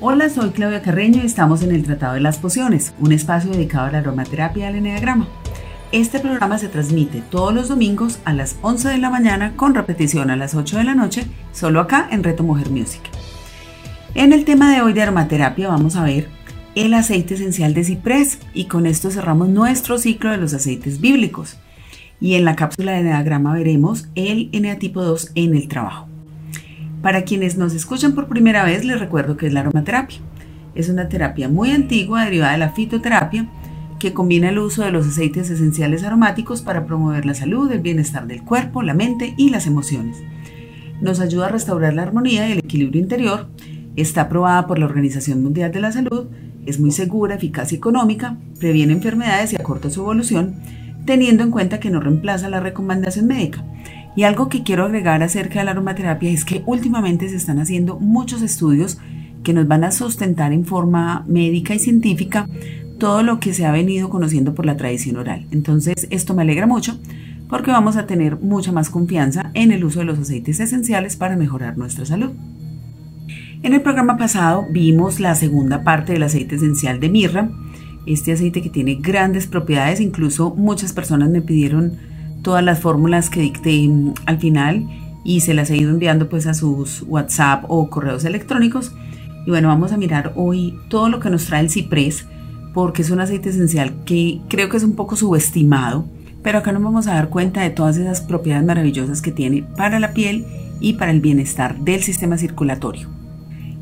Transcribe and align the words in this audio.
Hola, 0.00 0.30
soy 0.30 0.50
Claudia 0.50 0.80
Carreño 0.80 1.22
y 1.24 1.26
estamos 1.26 1.60
en 1.62 1.74
el 1.74 1.82
Tratado 1.82 2.14
de 2.14 2.20
las 2.20 2.38
Pociones, 2.38 2.94
un 3.00 3.10
espacio 3.10 3.50
dedicado 3.50 3.86
a 3.86 3.90
la 3.90 3.98
aromaterapia 3.98 4.66
y 4.66 4.68
al 4.68 4.76
eneagrama. 4.76 5.26
Este 5.90 6.20
programa 6.20 6.56
se 6.58 6.68
transmite 6.68 7.20
todos 7.20 7.52
los 7.52 7.66
domingos 7.66 8.20
a 8.24 8.32
las 8.32 8.58
11 8.62 8.90
de 8.90 8.98
la 8.98 9.10
mañana 9.10 9.56
con 9.56 9.74
repetición 9.74 10.30
a 10.30 10.36
las 10.36 10.54
8 10.54 10.78
de 10.78 10.84
la 10.84 10.94
noche, 10.94 11.26
solo 11.50 11.80
acá 11.80 12.06
en 12.12 12.22
Reto 12.22 12.44
Mujer 12.44 12.70
Music. 12.70 13.02
En 14.14 14.32
el 14.32 14.44
tema 14.44 14.72
de 14.72 14.82
hoy 14.82 14.92
de 14.92 15.02
aromaterapia 15.02 15.66
vamos 15.66 15.96
a 15.96 16.04
ver 16.04 16.28
el 16.76 16.94
aceite 16.94 17.34
esencial 17.34 17.74
de 17.74 17.82
ciprés 17.82 18.38
y 18.54 18.66
con 18.66 18.86
esto 18.86 19.10
cerramos 19.10 19.48
nuestro 19.48 19.98
ciclo 19.98 20.30
de 20.30 20.36
los 20.36 20.54
aceites 20.54 21.00
bíblicos. 21.00 21.56
Y 22.20 22.34
en 22.34 22.44
la 22.44 22.54
cápsula 22.54 22.92
de 22.92 23.02
diagrama 23.02 23.52
veremos 23.52 24.06
el 24.14 24.48
eneatipo 24.52 25.02
2 25.02 25.32
en 25.34 25.56
el 25.56 25.66
trabajo. 25.66 26.07
Para 27.02 27.22
quienes 27.22 27.56
nos 27.56 27.74
escuchan 27.74 28.14
por 28.14 28.28
primera 28.28 28.64
vez, 28.64 28.84
les 28.84 28.98
recuerdo 28.98 29.36
que 29.36 29.46
es 29.46 29.52
la 29.52 29.60
aromaterapia. 29.60 30.18
Es 30.74 30.88
una 30.88 31.08
terapia 31.08 31.48
muy 31.48 31.70
antigua 31.70 32.24
derivada 32.24 32.52
de 32.52 32.58
la 32.58 32.70
fitoterapia 32.70 33.48
que 33.98 34.12
combina 34.12 34.50
el 34.50 34.58
uso 34.58 34.84
de 34.84 34.92
los 34.92 35.06
aceites 35.06 35.50
esenciales 35.50 36.04
aromáticos 36.04 36.62
para 36.62 36.86
promover 36.86 37.26
la 37.26 37.34
salud, 37.34 37.70
el 37.72 37.80
bienestar 37.80 38.26
del 38.26 38.44
cuerpo, 38.44 38.82
la 38.82 38.94
mente 38.94 39.34
y 39.36 39.50
las 39.50 39.66
emociones. 39.66 40.18
Nos 41.00 41.20
ayuda 41.20 41.46
a 41.46 41.50
restaurar 41.50 41.94
la 41.94 42.02
armonía 42.02 42.48
y 42.48 42.52
el 42.52 42.58
equilibrio 42.58 43.00
interior. 43.00 43.48
Está 43.96 44.22
aprobada 44.22 44.66
por 44.66 44.78
la 44.78 44.86
Organización 44.86 45.42
Mundial 45.42 45.72
de 45.72 45.80
la 45.80 45.92
Salud 45.92 46.28
es 46.68 46.78
muy 46.78 46.90
segura, 46.90 47.36
eficaz 47.36 47.72
y 47.72 47.76
económica, 47.76 48.36
previene 48.60 48.92
enfermedades 48.92 49.54
y 49.54 49.56
acorta 49.56 49.88
su 49.88 50.02
evolución, 50.02 50.56
teniendo 51.06 51.42
en 51.42 51.50
cuenta 51.50 51.80
que 51.80 51.88
no 51.88 51.98
reemplaza 51.98 52.50
la 52.50 52.60
recomendación 52.60 53.26
médica. 53.26 53.64
Y 54.16 54.24
algo 54.24 54.48
que 54.48 54.62
quiero 54.62 54.84
agregar 54.84 55.22
acerca 55.22 55.60
de 55.60 55.64
la 55.64 55.70
aromaterapia 55.72 56.30
es 56.30 56.44
que 56.44 56.62
últimamente 56.66 57.28
se 57.28 57.36
están 57.36 57.58
haciendo 57.58 57.98
muchos 57.98 58.42
estudios 58.42 58.98
que 59.42 59.52
nos 59.52 59.68
van 59.68 59.84
a 59.84 59.92
sustentar 59.92 60.52
en 60.52 60.64
forma 60.64 61.24
médica 61.28 61.74
y 61.74 61.78
científica 61.78 62.48
todo 62.98 63.22
lo 63.22 63.38
que 63.38 63.54
se 63.54 63.64
ha 63.64 63.72
venido 63.72 64.10
conociendo 64.10 64.54
por 64.54 64.66
la 64.66 64.76
tradición 64.76 65.16
oral. 65.16 65.46
Entonces, 65.50 66.08
esto 66.10 66.34
me 66.34 66.42
alegra 66.42 66.66
mucho 66.66 66.98
porque 67.48 67.70
vamos 67.70 67.96
a 67.96 68.06
tener 68.06 68.36
mucha 68.40 68.72
más 68.72 68.90
confianza 68.90 69.50
en 69.54 69.72
el 69.72 69.84
uso 69.84 70.00
de 70.00 70.04
los 70.04 70.18
aceites 70.18 70.60
esenciales 70.60 71.16
para 71.16 71.36
mejorar 71.36 71.78
nuestra 71.78 72.04
salud. 72.04 72.30
En 73.62 73.72
el 73.72 73.82
programa 73.82 74.16
pasado 74.16 74.66
vimos 74.70 75.18
la 75.18 75.34
segunda 75.34 75.82
parte 75.82 76.12
del 76.12 76.22
aceite 76.22 76.56
esencial 76.56 77.00
de 77.00 77.08
mirra, 77.08 77.50
este 78.06 78.32
aceite 78.32 78.62
que 78.62 78.70
tiene 78.70 78.96
grandes 78.96 79.46
propiedades, 79.46 80.00
incluso 80.00 80.54
muchas 80.54 80.92
personas 80.92 81.28
me 81.30 81.42
pidieron 81.42 81.94
todas 82.42 82.64
las 82.64 82.80
fórmulas 82.80 83.30
que 83.30 83.40
dicté 83.40 83.88
mm, 83.88 84.14
al 84.26 84.38
final 84.38 84.86
y 85.24 85.40
se 85.40 85.54
las 85.54 85.70
he 85.70 85.76
ido 85.76 85.90
enviando 85.90 86.28
pues 86.28 86.46
a 86.46 86.54
sus 86.54 87.02
WhatsApp 87.02 87.64
o 87.68 87.90
correos 87.90 88.24
electrónicos. 88.24 88.92
Y 89.46 89.50
bueno, 89.50 89.68
vamos 89.68 89.92
a 89.92 89.96
mirar 89.96 90.32
hoy 90.36 90.78
todo 90.88 91.08
lo 91.08 91.20
que 91.20 91.30
nos 91.30 91.46
trae 91.46 91.60
el 91.60 91.70
ciprés, 91.70 92.26
porque 92.74 93.02
es 93.02 93.10
un 93.10 93.20
aceite 93.20 93.50
esencial 93.50 94.04
que 94.04 94.40
creo 94.48 94.68
que 94.68 94.76
es 94.76 94.84
un 94.84 94.94
poco 94.94 95.16
subestimado, 95.16 96.06
pero 96.42 96.58
acá 96.58 96.72
nos 96.72 96.82
vamos 96.82 97.06
a 97.06 97.14
dar 97.14 97.28
cuenta 97.28 97.62
de 97.62 97.70
todas 97.70 97.96
esas 97.96 98.20
propiedades 98.20 98.66
maravillosas 98.66 99.20
que 99.20 99.32
tiene 99.32 99.64
para 99.76 100.00
la 100.00 100.12
piel 100.12 100.46
y 100.80 100.94
para 100.94 101.10
el 101.10 101.20
bienestar 101.20 101.78
del 101.78 102.02
sistema 102.02 102.38
circulatorio. 102.38 103.08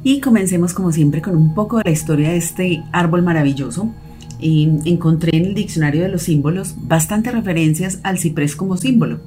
Y 0.03 0.21
comencemos 0.21 0.72
como 0.72 0.93
siempre 0.93 1.21
con 1.21 1.37
un 1.37 1.55
poco 1.55 1.78
de 1.78 1.84
la 1.84 1.91
historia 1.91 2.31
de 2.31 2.37
este 2.37 2.83
árbol 2.93 3.22
maravilloso. 3.22 3.93
Y 4.41 4.69
encontré 4.84 5.36
en 5.36 5.47
el 5.47 5.54
diccionario 5.54 6.02
de 6.02 6.08
los 6.08 6.22
símbolos 6.22 6.74
bastantes 6.82 7.32
referencias 7.32 8.00
al 8.02 8.19
ciprés 8.19 8.54
como 8.56 8.76
símbolo. 8.76 9.20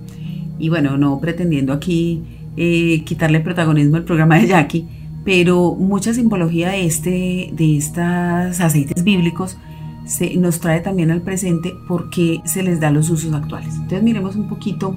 Y 0.59 0.69
bueno, 0.69 0.97
no 0.97 1.19
pretendiendo 1.19 1.73
aquí 1.73 2.21
eh, 2.57 3.03
quitarle 3.05 3.39
protagonismo 3.39 3.97
al 3.97 4.03
programa 4.03 4.37
de 4.37 4.47
Jackie, 4.47 4.87
pero 5.23 5.75
mucha 5.75 6.13
simbología 6.13 6.69
de, 6.69 6.85
este, 6.85 7.49
de 7.53 7.77
estos 7.77 8.59
aceites 8.59 9.03
bíblicos 9.03 9.57
se 10.05 10.35
nos 10.37 10.59
trae 10.59 10.81
también 10.81 11.11
al 11.11 11.21
presente 11.21 11.73
porque 11.87 12.41
se 12.45 12.63
les 12.63 12.79
da 12.79 12.91
los 12.91 13.09
usos 13.09 13.33
actuales. 13.33 13.75
Entonces 13.75 14.03
miremos 14.03 14.35
un 14.35 14.49
poquito 14.49 14.95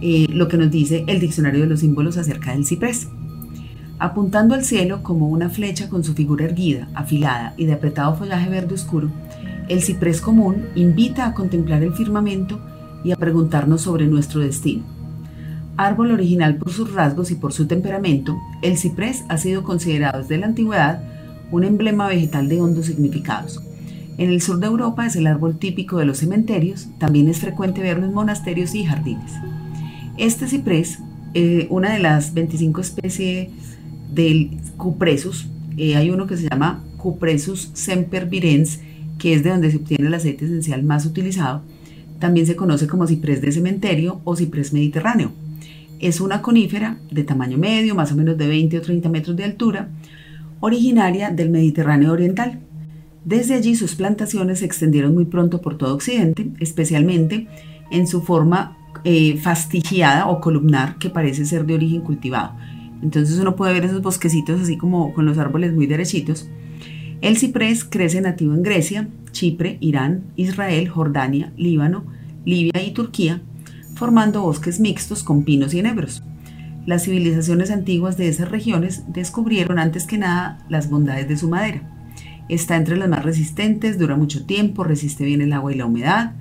eh, 0.00 0.26
lo 0.30 0.46
que 0.48 0.56
nos 0.56 0.70
dice 0.70 1.04
el 1.06 1.20
diccionario 1.20 1.62
de 1.62 1.66
los 1.66 1.80
símbolos 1.80 2.16
acerca 2.16 2.52
del 2.52 2.64
ciprés. 2.64 3.08
Apuntando 3.98 4.54
al 4.54 4.64
cielo 4.64 5.02
como 5.02 5.28
una 5.28 5.48
flecha 5.48 5.88
con 5.88 6.04
su 6.04 6.12
figura 6.12 6.44
erguida, 6.44 6.88
afilada 6.94 7.54
y 7.56 7.64
de 7.64 7.72
apretado 7.72 8.14
follaje 8.14 8.50
verde 8.50 8.74
oscuro, 8.74 9.10
el 9.68 9.82
ciprés 9.82 10.20
común 10.20 10.66
invita 10.74 11.26
a 11.26 11.32
contemplar 11.32 11.82
el 11.82 11.94
firmamento 11.94 12.60
y 13.04 13.12
a 13.12 13.16
preguntarnos 13.16 13.80
sobre 13.80 14.06
nuestro 14.06 14.40
destino. 14.40 14.84
Árbol 15.78 16.12
original 16.12 16.56
por 16.56 16.72
sus 16.72 16.92
rasgos 16.92 17.30
y 17.30 17.36
por 17.36 17.54
su 17.54 17.66
temperamento, 17.66 18.36
el 18.62 18.76
ciprés 18.76 19.24
ha 19.28 19.38
sido 19.38 19.62
considerado 19.62 20.20
desde 20.20 20.38
la 20.38 20.46
antigüedad 20.46 21.02
un 21.50 21.64
emblema 21.64 22.06
vegetal 22.06 22.48
de 22.48 22.60
hondos 22.60 22.86
significados. 22.86 23.62
En 24.18 24.30
el 24.30 24.42
sur 24.42 24.58
de 24.58 24.66
Europa 24.66 25.06
es 25.06 25.16
el 25.16 25.26
árbol 25.26 25.58
típico 25.58 25.98
de 25.98 26.04
los 26.04 26.18
cementerios, 26.18 26.88
también 26.98 27.28
es 27.28 27.40
frecuente 27.40 27.80
verlo 27.80 28.06
en 28.06 28.14
monasterios 28.14 28.74
y 28.74 28.84
jardines. 28.84 29.32
Este 30.16 30.48
ciprés, 30.48 30.98
eh, 31.34 31.66
una 31.70 31.92
de 31.92 31.98
las 31.98 32.32
25 32.32 32.80
especies 32.80 33.48
del 34.12 34.58
Cupresus. 34.76 35.46
Eh, 35.76 35.96
hay 35.96 36.10
uno 36.10 36.26
que 36.26 36.36
se 36.36 36.48
llama 36.48 36.82
Cupresus 36.96 37.70
sempervirens, 37.74 38.80
que 39.18 39.34
es 39.34 39.42
de 39.42 39.50
donde 39.50 39.70
se 39.70 39.78
obtiene 39.78 40.06
el 40.06 40.14
aceite 40.14 40.44
esencial 40.44 40.82
más 40.82 41.06
utilizado. 41.06 41.62
También 42.18 42.46
se 42.46 42.56
conoce 42.56 42.86
como 42.86 43.06
ciprés 43.06 43.40
de 43.40 43.52
cementerio 43.52 44.20
o 44.24 44.36
ciprés 44.36 44.72
mediterráneo. 44.72 45.32
Es 46.00 46.20
una 46.20 46.42
conífera 46.42 46.98
de 47.10 47.24
tamaño 47.24 47.58
medio, 47.58 47.94
más 47.94 48.12
o 48.12 48.16
menos 48.16 48.36
de 48.36 48.46
20 48.46 48.78
o 48.78 48.82
30 48.82 49.08
metros 49.08 49.36
de 49.36 49.44
altura, 49.44 49.88
originaria 50.60 51.30
del 51.30 51.50
Mediterráneo 51.50 52.12
oriental. 52.12 52.60
Desde 53.24 53.54
allí 53.54 53.74
sus 53.74 53.94
plantaciones 53.94 54.60
se 54.60 54.66
extendieron 54.66 55.14
muy 55.14 55.24
pronto 55.24 55.60
por 55.60 55.76
todo 55.76 55.94
Occidente, 55.94 56.48
especialmente 56.60 57.48
en 57.90 58.06
su 58.06 58.22
forma 58.22 58.76
eh, 59.04 59.36
fastigiada 59.38 60.26
o 60.26 60.40
columnar 60.40 60.98
que 60.98 61.10
parece 61.10 61.44
ser 61.44 61.66
de 61.66 61.74
origen 61.74 62.00
cultivado. 62.00 62.52
Entonces 63.02 63.38
uno 63.38 63.56
puede 63.56 63.72
ver 63.72 63.84
esos 63.84 64.02
bosquecitos 64.02 64.60
así 64.60 64.76
como 64.76 65.12
con 65.12 65.26
los 65.26 65.38
árboles 65.38 65.74
muy 65.74 65.86
derechitos. 65.86 66.48
El 67.20 67.36
ciprés 67.36 67.84
crece 67.84 68.20
nativo 68.20 68.54
en 68.54 68.62
Grecia, 68.62 69.08
Chipre, 69.32 69.78
Irán, 69.80 70.24
Israel, 70.36 70.88
Jordania, 70.88 71.52
Líbano, 71.56 72.04
Libia 72.44 72.82
y 72.82 72.92
Turquía, 72.92 73.42
formando 73.94 74.42
bosques 74.42 74.80
mixtos 74.80 75.22
con 75.22 75.44
pinos 75.44 75.74
y 75.74 75.78
enebros. 75.78 76.22
Las 76.86 77.04
civilizaciones 77.04 77.70
antiguas 77.70 78.16
de 78.16 78.28
esas 78.28 78.50
regiones 78.50 79.02
descubrieron 79.08 79.78
antes 79.78 80.06
que 80.06 80.18
nada 80.18 80.64
las 80.68 80.88
bondades 80.88 81.28
de 81.28 81.36
su 81.36 81.48
madera. 81.48 81.82
Está 82.48 82.76
entre 82.76 82.96
las 82.96 83.08
más 83.08 83.24
resistentes, 83.24 83.98
dura 83.98 84.16
mucho 84.16 84.46
tiempo, 84.46 84.84
resiste 84.84 85.24
bien 85.24 85.40
el 85.40 85.52
agua 85.52 85.72
y 85.72 85.76
la 85.76 85.86
humedad, 85.86 86.34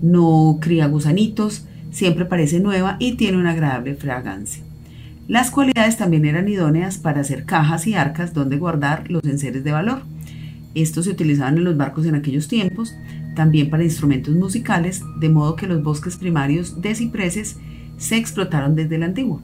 no 0.00 0.58
cría 0.60 0.86
gusanitos, 0.88 1.66
siempre 1.92 2.24
parece 2.24 2.58
nueva 2.58 2.96
y 2.98 3.12
tiene 3.12 3.38
una 3.38 3.52
agradable 3.52 3.94
fragancia. 3.94 4.64
Las 5.28 5.50
cualidades 5.50 5.96
también 5.96 6.24
eran 6.24 6.48
idóneas 6.48 6.98
para 6.98 7.20
hacer 7.20 7.44
cajas 7.44 7.86
y 7.86 7.94
arcas 7.94 8.34
donde 8.34 8.58
guardar 8.58 9.10
los 9.10 9.24
enseres 9.24 9.62
de 9.64 9.72
valor. 9.72 10.02
Estos 10.74 11.04
se 11.04 11.10
utilizaban 11.10 11.58
en 11.58 11.64
los 11.64 11.76
barcos 11.76 12.06
en 12.06 12.14
aquellos 12.14 12.48
tiempos, 12.48 12.94
también 13.36 13.70
para 13.70 13.84
instrumentos 13.84 14.34
musicales, 14.34 15.02
de 15.20 15.28
modo 15.28 15.56
que 15.56 15.66
los 15.66 15.82
bosques 15.82 16.16
primarios 16.16 16.80
de 16.80 16.94
cipreses 16.94 17.56
se 17.98 18.16
explotaron 18.16 18.74
desde 18.74 18.96
el 18.96 19.04
antiguo. 19.04 19.40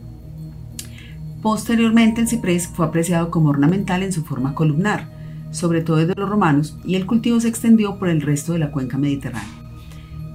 Posteriormente 1.43 2.21
el 2.21 2.29
ciprés 2.29 2.67
fue 2.67 2.87
apreciado 2.87 3.31
como 3.31 3.51
ornamental 3.51 4.03
en 4.03 4.13
su 4.13 4.25
forma 4.25 4.55
columnar, 4.55 5.09
sobre 5.53 5.83
todo 5.83 5.99
desde 5.99 6.15
los 6.17 6.29
romanos, 6.29 6.77
y 6.85 6.97
el 6.97 7.07
cultivo 7.07 7.41
se 7.41 7.49
extendió 7.49 7.99
por 7.99 8.09
el 8.09 8.21
resto 8.21 8.53
de 8.53 8.59
la 8.59 8.73
cuenca 8.73 8.99
mediterránea. 8.99 9.49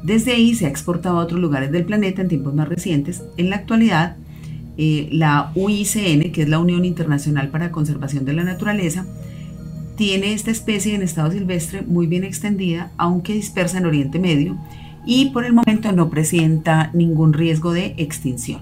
Desde 0.04 0.34
ahí 0.34 0.56
se 0.56 0.66
ha 0.66 0.70
exportado 0.70 1.20
a 1.20 1.24
otros 1.24 1.40
lugares 1.40 1.72
del 1.72 1.86
planeta 1.86 2.22
en 2.22 2.28
tiempos 2.30 2.54
más 2.54 2.68
recientes. 2.68 3.24
En 3.38 3.50
la 3.50 3.58
actualidad, 3.58 4.18
eh, 4.78 5.10
la 5.12 5.52
UICN, 5.56 6.32
que 6.32 6.44
es 6.44 6.50
la 6.50 6.60
Unión 6.60 6.86
Internacional 6.86 7.50
para 7.50 7.66
la 7.66 7.72
Conservación 7.72 8.26
de 8.26 8.34
la 8.34 8.44
Naturaleza, 8.44 9.06
tiene 9.96 10.34
esta 10.34 10.52
especie 10.52 10.96
en 10.96 11.04
estado 11.04 11.32
silvestre 11.32 11.84
muy 11.84 12.08
bien 12.08 12.24
extendida, 12.24 12.92
aunque 12.98 13.34
dispersa 13.34 13.78
en 13.78 13.86
Oriente 13.86 14.20
Medio, 14.20 14.58
y 15.06 15.30
por 15.32 15.46
el 15.46 15.54
momento 15.54 15.92
no 15.92 16.10
presenta 16.10 16.90
ningún 16.94 17.34
riesgo 17.34 17.74
de 17.74 17.94
extinción. 17.98 18.62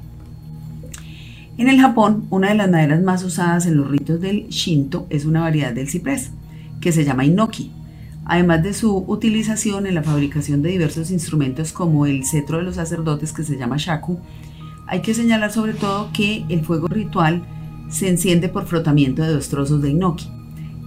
En 1.58 1.70
el 1.70 1.80
Japón, 1.80 2.26
una 2.30 2.50
de 2.50 2.56
las 2.56 2.70
maderas 2.70 3.02
más 3.04 3.24
usadas 3.24 3.66
en 3.66 3.78
los 3.78 3.90
ritos 3.90 4.20
del 4.20 4.48
Shinto 4.50 5.06
es 5.10 5.26
una 5.26 5.42
variedad 5.42 5.74
del 5.74 5.90
ciprés, 5.90 6.32
que 6.80 6.92
se 6.92 7.06
llama 7.06 7.26
Inoki. 7.26 7.72
además 8.26 8.64
de 8.64 8.74
su 8.74 8.98
utilización 9.08 9.88
en 9.88 9.96
la 9.96 10.04
fabricación 10.04 10.62
de 10.62 10.70
diversos 10.70 11.12
instrumentos 11.12 11.72
como 11.74 12.06
el 12.06 12.26
cetro 12.26 12.58
de 12.58 12.64
los 12.64 12.76
sacerdotes 12.76 13.34
que 13.34 13.44
se 13.44 13.58
llama 13.58 13.78
shaku, 13.78 14.20
hay 14.92 15.02
que 15.02 15.14
señalar 15.14 15.54
sobre 15.54 15.74
todo 15.74 16.10
que 16.12 16.44
el 16.50 16.66
fuego 16.66 16.88
ritual 16.90 17.44
se 17.90 18.10
enciende 18.10 18.50
por 18.50 18.66
frotamiento 18.66 19.22
de 19.24 19.30
dos 19.30 19.48
trozos 19.48 19.82
de 19.82 19.92
inoki. 19.92 20.30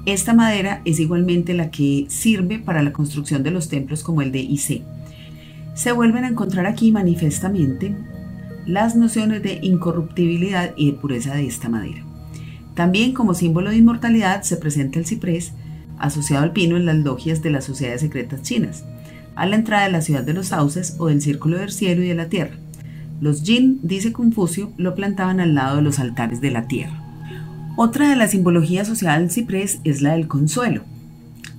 Esta 0.04 0.34
madera 0.34 0.82
es 0.84 1.00
igualmente 1.00 1.54
la 1.54 1.70
que 1.70 2.04
sirve 2.08 2.58
para 2.58 2.82
la 2.82 2.92
construcción 2.92 3.42
de 3.42 3.50
los 3.50 3.70
templos 3.70 4.02
como 4.02 4.20
el 4.20 4.30
de 4.30 4.40
Ise. 4.40 4.82
Se 5.72 5.92
vuelven 5.92 6.24
a 6.24 6.28
encontrar 6.28 6.66
aquí 6.66 6.92
manifiestamente 6.92 7.96
las 8.66 8.94
nociones 8.94 9.42
de 9.42 9.60
incorruptibilidad 9.62 10.74
y 10.76 10.90
de 10.90 10.98
pureza 10.98 11.34
de 11.34 11.46
esta 11.46 11.70
madera. 11.70 12.04
También 12.74 13.14
como 13.14 13.32
símbolo 13.32 13.70
de 13.70 13.78
inmortalidad 13.78 14.42
se 14.42 14.58
presenta 14.58 14.98
el 14.98 15.06
ciprés, 15.06 15.52
asociado 15.98 16.42
al 16.44 16.52
pino 16.52 16.76
en 16.76 16.84
las 16.84 16.96
logias 16.96 17.40
de 17.40 17.50
las 17.50 17.64
sociedades 17.64 18.02
secretas 18.02 18.42
chinas, 18.42 18.84
a 19.34 19.46
la 19.46 19.56
entrada 19.56 19.86
de 19.86 19.92
la 19.92 20.02
ciudad 20.02 20.24
de 20.24 20.34
los 20.34 20.48
sauces 20.48 20.96
o 20.98 21.06
del 21.06 21.22
círculo 21.22 21.56
del 21.56 21.72
cielo 21.72 22.02
y 22.02 22.08
de 22.08 22.14
la 22.14 22.28
tierra. 22.28 22.58
Los 23.20 23.43
Jin, 23.43 23.78
dice 23.82 24.12
Confucio, 24.12 24.72
lo 24.76 24.94
plantaban 24.94 25.40
al 25.40 25.55
lado 25.55 25.76
de 25.76 25.82
los 25.82 25.99
altares 25.99 26.40
de 26.40 26.50
la 26.50 26.66
tierra. 26.66 27.00
Otra 27.76 28.08
de 28.08 28.16
las 28.16 28.32
simbologías 28.32 28.88
asociadas 28.88 29.19
al 29.19 29.31
ciprés 29.31 29.81
es 29.84 30.02
la 30.02 30.12
del 30.12 30.28
consuelo, 30.28 30.82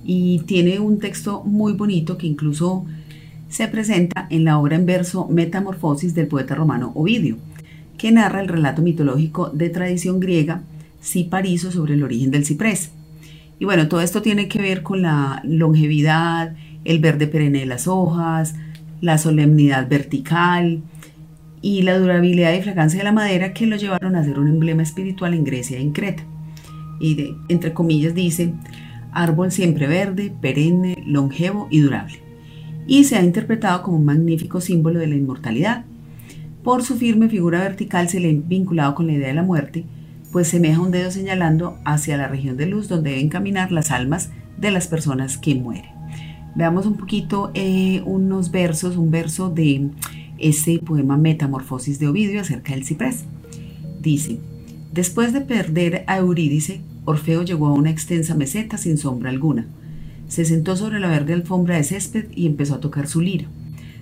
y 0.04 0.40
tiene 0.46 0.78
un 0.78 0.98
texto 0.98 1.42
muy 1.44 1.72
bonito 1.72 2.16
que 2.16 2.26
incluso 2.26 2.84
se 3.48 3.68
presenta 3.68 4.26
en 4.30 4.44
la 4.44 4.58
obra 4.58 4.76
en 4.76 4.86
verso 4.86 5.28
Metamorfosis 5.28 6.14
del 6.14 6.28
poeta 6.28 6.54
romano 6.54 6.92
Ovidio, 6.94 7.36
que 7.98 8.12
narra 8.12 8.40
el 8.40 8.48
relato 8.48 8.82
mitológico 8.82 9.48
de 9.50 9.68
tradición 9.70 10.20
griega 10.20 10.62
Cipariso 11.02 11.70
sobre 11.70 11.94
el 11.94 12.02
origen 12.02 12.30
del 12.30 12.44
ciprés. 12.44 12.90
Y 13.58 13.64
bueno, 13.64 13.88
todo 13.88 14.00
esto 14.00 14.22
tiene 14.22 14.48
que 14.48 14.60
ver 14.60 14.82
con 14.82 15.02
la 15.02 15.40
longevidad, 15.44 16.54
el 16.84 16.98
verde 16.98 17.26
perenne 17.26 17.60
de 17.60 17.66
las 17.66 17.86
hojas, 17.86 18.54
la 19.00 19.18
solemnidad 19.18 19.88
vertical 19.88 20.82
y 21.66 21.82
la 21.82 21.98
durabilidad 21.98 22.54
y 22.54 22.62
fragancia 22.62 22.98
de 22.98 23.04
la 23.04 23.10
madera 23.10 23.52
que 23.52 23.66
lo 23.66 23.74
llevaron 23.74 24.14
a 24.14 24.22
ser 24.22 24.38
un 24.38 24.46
emblema 24.46 24.84
espiritual 24.84 25.34
en 25.34 25.42
Grecia 25.42 25.80
y 25.80 25.82
en 25.82 25.90
Creta. 25.90 26.22
Y 27.00 27.16
de, 27.16 27.36
entre 27.48 27.72
comillas 27.72 28.14
dice, 28.14 28.54
árbol 29.10 29.50
siempre 29.50 29.88
verde, 29.88 30.32
perenne, 30.40 31.02
longevo 31.04 31.66
y 31.68 31.80
durable. 31.80 32.20
Y 32.86 33.02
se 33.02 33.16
ha 33.16 33.24
interpretado 33.24 33.82
como 33.82 33.96
un 33.96 34.04
magnífico 34.04 34.60
símbolo 34.60 35.00
de 35.00 35.08
la 35.08 35.16
inmortalidad. 35.16 35.84
Por 36.62 36.84
su 36.84 36.94
firme 36.94 37.28
figura 37.28 37.58
vertical 37.58 38.08
se 38.08 38.20
le 38.20 38.30
ha 38.30 38.40
vinculado 38.46 38.94
con 38.94 39.08
la 39.08 39.14
idea 39.14 39.26
de 39.26 39.34
la 39.34 39.42
muerte 39.42 39.84
pues 40.30 40.48
semeja 40.48 40.80
un 40.80 40.90
dedo 40.90 41.10
señalando 41.10 41.78
hacia 41.84 42.16
la 42.16 42.28
región 42.28 42.56
de 42.56 42.66
luz 42.66 42.88
donde 42.88 43.10
deben 43.10 43.28
caminar 43.28 43.72
las 43.72 43.90
almas 43.90 44.30
de 44.58 44.70
las 44.70 44.86
personas 44.86 45.38
que 45.38 45.54
mueren. 45.54 45.90
Veamos 46.54 46.86
un 46.86 46.96
poquito 46.96 47.50
eh, 47.54 48.02
unos 48.04 48.50
versos, 48.50 48.96
un 48.96 49.10
verso 49.10 49.50
de 49.50 49.88
ese 50.38 50.78
poema 50.78 51.16
Metamorfosis 51.16 51.98
de 51.98 52.08
Ovidio 52.08 52.40
acerca 52.40 52.72
del 52.74 52.84
ciprés. 52.84 53.24
Dice, 54.00 54.38
después 54.92 55.32
de 55.32 55.40
perder 55.40 56.04
a 56.06 56.18
Eurídice, 56.18 56.80
Orfeo 57.04 57.42
llegó 57.42 57.68
a 57.68 57.72
una 57.72 57.90
extensa 57.90 58.34
meseta 58.34 58.78
sin 58.78 58.98
sombra 58.98 59.30
alguna. 59.30 59.66
Se 60.28 60.44
sentó 60.44 60.76
sobre 60.76 61.00
la 61.00 61.08
verde 61.08 61.32
alfombra 61.32 61.76
de 61.76 61.84
césped 61.84 62.26
y 62.34 62.46
empezó 62.46 62.74
a 62.74 62.80
tocar 62.80 63.06
su 63.06 63.20
lira. 63.20 63.46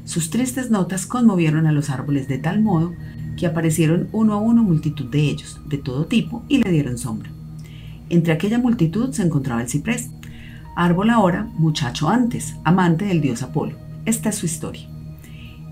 Sus 0.05 0.31
tristes 0.31 0.71
notas 0.71 1.07
conmovieron 1.07 1.67
a 1.67 1.73
los 1.73 1.91
árboles 1.91 2.29
de 2.29 2.39
tal 2.39 2.63
modo 2.63 2.93
que 3.37 3.47
aparecieron 3.47 4.09
uno 4.13 4.35
a 4.35 4.37
uno 4.39 4.63
multitud 4.63 5.07
de 5.07 5.21
ellos, 5.21 5.61
de 5.69 5.79
todo 5.79 6.07
tipo, 6.07 6.45
y 6.49 6.59
le 6.59 6.71
dieron 6.71 6.99
sombra. 6.99 7.31
Entre 8.11 8.33
aquella 8.33 8.59
multitud 8.59 9.13
se 9.13 9.23
encontraba 9.23 9.63
el 9.63 9.69
ciprés, 9.69 10.11
árbol 10.77 11.11
ahora, 11.11 11.49
muchacho 11.59 12.09
antes, 12.09 12.55
amante 12.65 13.07
del 13.07 13.21
dios 13.21 13.43
Apolo. 13.43 13.77
Esta 14.05 14.29
es 14.29 14.37
su 14.37 14.47
historia. 14.47 14.94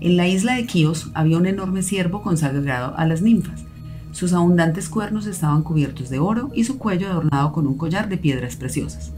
En 0.03 0.17
la 0.17 0.27
isla 0.27 0.55
de 0.55 0.65
Quíos 0.65 1.09
había 1.13 1.37
un 1.37 1.45
enorme 1.45 1.81
ciervo 1.81 2.21
consagrado 2.21 2.93
a 2.97 3.05
las 3.05 3.21
ninfas. 3.21 3.63
Sus 4.11 4.33
abundantes 4.33 4.89
cuernos 4.89 5.27
estaban 5.27 5.63
cubiertos 5.63 6.09
de 6.09 6.19
oro 6.19 6.51
y 6.53 6.65
su 6.65 6.77
cuello 6.77 7.07
adornado 7.07 7.53
con 7.53 7.67
un 7.67 7.77
collar 7.77 8.09
de 8.09 8.17
piedras 8.17 8.57
preciosas. 8.57 9.13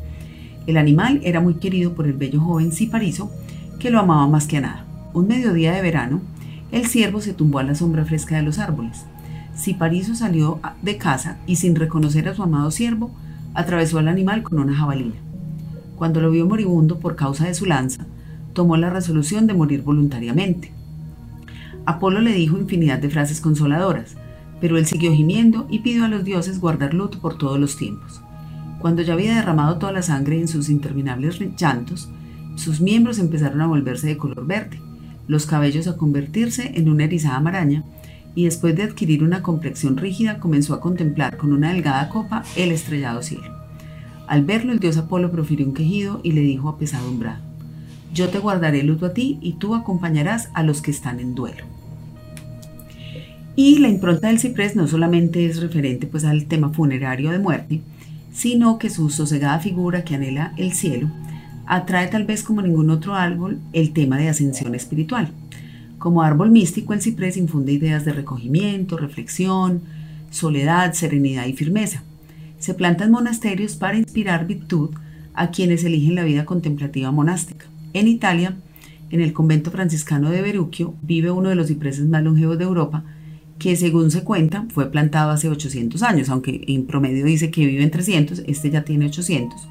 El 0.68 0.78
animal 0.78 1.22
era 1.24 1.42
muy 1.42 1.56
querido 1.56 1.96
por 1.96 2.06
el 2.06 2.14
bello 2.14 2.40
joven 2.40 2.72
Cipariso, 2.72 3.32
que 3.80 3.90
lo 3.90 4.00
amaba 4.00 4.28
más 4.28 4.46
que 4.46 4.58
a 4.58 4.62
nada. 4.62 4.86
Un 5.16 5.28
mediodía 5.28 5.74
de 5.74 5.82
verano, 5.82 6.22
el 6.72 6.86
ciervo 6.86 7.20
se 7.20 7.34
tumbó 7.34 7.58
a 7.58 7.64
la 7.64 7.74
sombra 7.74 8.06
fresca 8.06 8.36
de 8.36 8.44
los 8.44 8.60
árboles. 8.60 9.06
Cipariso 9.56 10.14
salió 10.14 10.60
de 10.84 10.98
casa 10.98 11.40
y 11.48 11.56
sin 11.56 11.76
reconocer 11.76 12.30
a 12.30 12.36
su 12.36 12.44
amado 12.44 12.70
ciervo, 12.70 13.10
atravesó 13.56 13.98
al 13.98 14.08
animal 14.08 14.44
con 14.44 14.60
una 14.60 14.76
jabalina. 14.76 15.16
Cuando 15.96 16.22
lo 16.22 16.30
vio 16.30 16.46
moribundo 16.46 17.00
por 17.00 17.16
causa 17.16 17.48
de 17.48 17.56
su 17.56 17.66
lanza, 17.66 18.06
tomó 18.54 18.78
la 18.78 18.92
resolución 18.92 19.48
de 19.48 19.56
morir 19.56 19.82
voluntariamente. 19.82 20.75
Apolo 21.86 22.22
le 22.22 22.34
dijo 22.34 22.58
infinidad 22.58 23.00
de 23.00 23.10
frases 23.10 23.42
consoladoras, 23.42 24.16
pero 24.60 24.78
él 24.78 24.86
siguió 24.86 25.14
gimiendo 25.14 25.68
y 25.70 25.80
pidió 25.80 26.06
a 26.06 26.08
los 26.08 26.24
dioses 26.24 26.60
guardar 26.60 26.94
luto 26.94 27.20
por 27.20 27.38
todos 27.38 27.60
los 27.60 27.78
tiempos. 27.78 28.22
Cuando 28.80 29.02
ya 29.02 29.14
había 29.14 29.36
derramado 29.36 29.78
toda 29.78 29.92
la 29.92 30.02
sangre 30.02 30.40
en 30.40 30.48
sus 30.48 30.70
interminables 30.70 31.40
llantos, 31.58 32.10
sus 32.56 32.82
miembros 32.82 33.20
empezaron 33.20 33.62
a 33.62 33.68
volverse 33.68 34.08
de 34.08 34.18
color 34.18 34.46
verde, 34.46 34.80
los 35.28 35.46
cabellos 35.46 35.88
a 35.88 35.98
convertirse 35.98 36.72
en 36.76 36.90
una 36.90 37.04
erizada 37.04 37.40
maraña, 37.40 37.84
y 38.36 38.46
después 38.46 38.76
de 38.76 38.84
adquirir 38.84 39.24
una 39.24 39.42
complexión 39.42 39.98
rígida 39.98 40.40
comenzó 40.40 40.74
a 40.74 40.82
contemplar 40.82 41.38
con 41.38 41.54
una 41.54 41.72
delgada 41.72 42.10
copa 42.10 42.44
el 42.56 42.72
estrellado 42.72 43.24
cielo. 43.24 43.56
Al 44.28 44.44
verlo 44.44 44.72
el 44.72 44.80
dios 44.80 44.98
Apolo 44.98 45.32
profirió 45.32 45.66
un 45.66 45.74
quejido 45.74 46.20
y 46.24 46.32
le 46.32 46.42
dijo 46.42 46.68
apesadumbrado, 46.68 47.42
Yo 48.14 48.30
te 48.30 48.40
guardaré 48.40 48.84
luto 48.84 49.06
a 49.06 49.14
ti 49.14 49.38
y 49.42 49.54
tú 49.54 49.76
acompañarás 49.76 50.50
a 50.54 50.64
los 50.64 50.82
que 50.82 50.92
están 50.92 51.20
en 51.20 51.36
duelo. 51.36 51.75
Y 53.56 53.80
la 53.80 53.88
impronta 53.88 54.28
del 54.28 54.40
ciprés 54.40 54.76
no 54.76 54.88
solamente 54.88 55.46
es 55.46 55.62
referente 55.62 56.08
pues 56.08 56.26
al 56.26 56.46
tema 56.46 56.70
funerario 56.70 57.32
de 57.32 57.40
muerte, 57.40 57.82
sino 58.34 58.78
que 58.78 58.90
su 58.90 59.10
sosegada 59.10 59.60
figura 59.60 60.04
que 60.04 60.16
anhela 60.16 60.54
el 60.58 60.74
cielo 60.74 61.10
atrae 61.66 62.08
tal 62.08 62.26
vez 62.26 62.44
como 62.44 62.62
ningún 62.62 62.90
otro 62.90 63.16
árbol 63.16 63.60
el 63.74 63.94
tema 63.94 64.18
de 64.18 64.30
ascensión 64.30 64.76
espiritual. 64.76 65.32
Como 65.98 66.22
árbol 66.22 66.52
místico, 66.52 66.94
el 66.94 67.02
ciprés 67.02 67.38
infunde 67.38 67.72
ideas 67.72 68.06
de 68.06 68.14
recogimiento, 68.14 68.98
reflexión, 68.98 69.82
soledad, 70.30 70.94
serenidad 70.94 71.46
y 71.48 71.54
firmeza. 71.54 72.04
Se 72.60 72.74
planta 72.74 73.06
en 73.06 73.12
monasterios 73.12 73.76
para 73.76 73.98
inspirar 73.98 74.46
virtud 74.46 74.90
a 75.34 75.52
quienes 75.52 75.84
eligen 75.84 76.16
la 76.16 76.24
vida 76.24 76.46
contemplativa 76.46 77.12
monástica. 77.12 77.66
En 77.94 78.08
Italia, 78.08 78.56
en 79.10 79.22
el 79.22 79.34
convento 79.34 79.72
franciscano 79.72 80.30
de 80.30 80.42
Berucchio, 80.42 80.94
vive 81.02 81.32
uno 81.32 81.50
de 81.50 81.56
los 81.56 81.68
cipreses 81.68 82.06
más 82.06 82.24
longevos 82.24 82.58
de 82.58 82.66
Europa, 82.66 83.04
que 83.58 83.76
según 83.76 84.12
se 84.12 84.24
cuenta 84.24 84.66
fue 84.74 84.92
plantado 84.92 85.32
hace 85.32 85.50
800 85.50 86.04
años, 86.04 86.30
aunque 86.30 86.64
en 86.68 86.86
promedio 86.86 87.26
dice 87.26 87.52
que 87.52 87.66
vive 87.66 87.84
en 87.84 87.92
300, 87.92 88.44
este 88.48 88.70
ya 88.70 88.84
tiene 88.84 89.06
800 89.06 89.70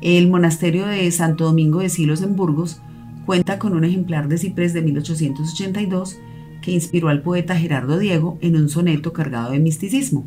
el 0.00 0.28
monasterio 0.30 0.86
de 0.86 1.10
Santo 1.10 1.44
Domingo 1.44 1.80
de 1.80 1.88
Silos 1.88 2.22
en 2.22 2.36
Burgos 2.36 2.80
cuenta 3.26 3.58
con 3.58 3.74
un 3.74 3.84
ejemplar 3.84 4.28
de 4.28 4.38
ciprés 4.38 4.72
de 4.72 4.82
1882 4.82 6.18
que 6.62 6.70
inspiró 6.70 7.08
al 7.08 7.22
poeta 7.22 7.56
Gerardo 7.56 7.98
Diego 7.98 8.38
en 8.40 8.56
un 8.56 8.68
soneto 8.68 9.12
cargado 9.12 9.50
de 9.50 9.58
misticismo. 9.58 10.24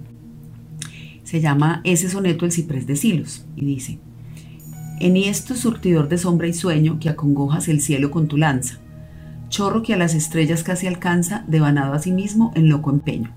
Se 1.24 1.40
llama 1.40 1.82
ese 1.86 2.10
soneto 2.10 2.46
El 2.46 2.52
ciprés 2.52 2.86
de 2.86 2.98
Silos 2.98 3.46
y 3.56 3.66
dice, 3.66 4.00
Enhiesto 5.00 5.56
surtidor 5.56 6.10
de 6.10 6.18
sombra 6.18 6.48
y 6.48 6.54
sueño 6.54 7.00
que 7.00 7.10
acongojas 7.10 7.70
el 7.70 7.80
cielo 7.82 8.12
con 8.12 8.28
tu 8.28 8.38
lanza, 8.38 8.80
chorro 9.52 9.84
que 9.84 9.94
a 9.94 9.98
las 9.98 10.16
estrellas 10.16 10.64
casi 10.64 10.88
alcanza, 10.88 11.44
devanado 11.48 11.94
a 11.94 12.00
sí 12.00 12.12
mismo 12.12 12.52
en 12.56 12.70
loco 12.70 12.90
empeño. 12.90 13.30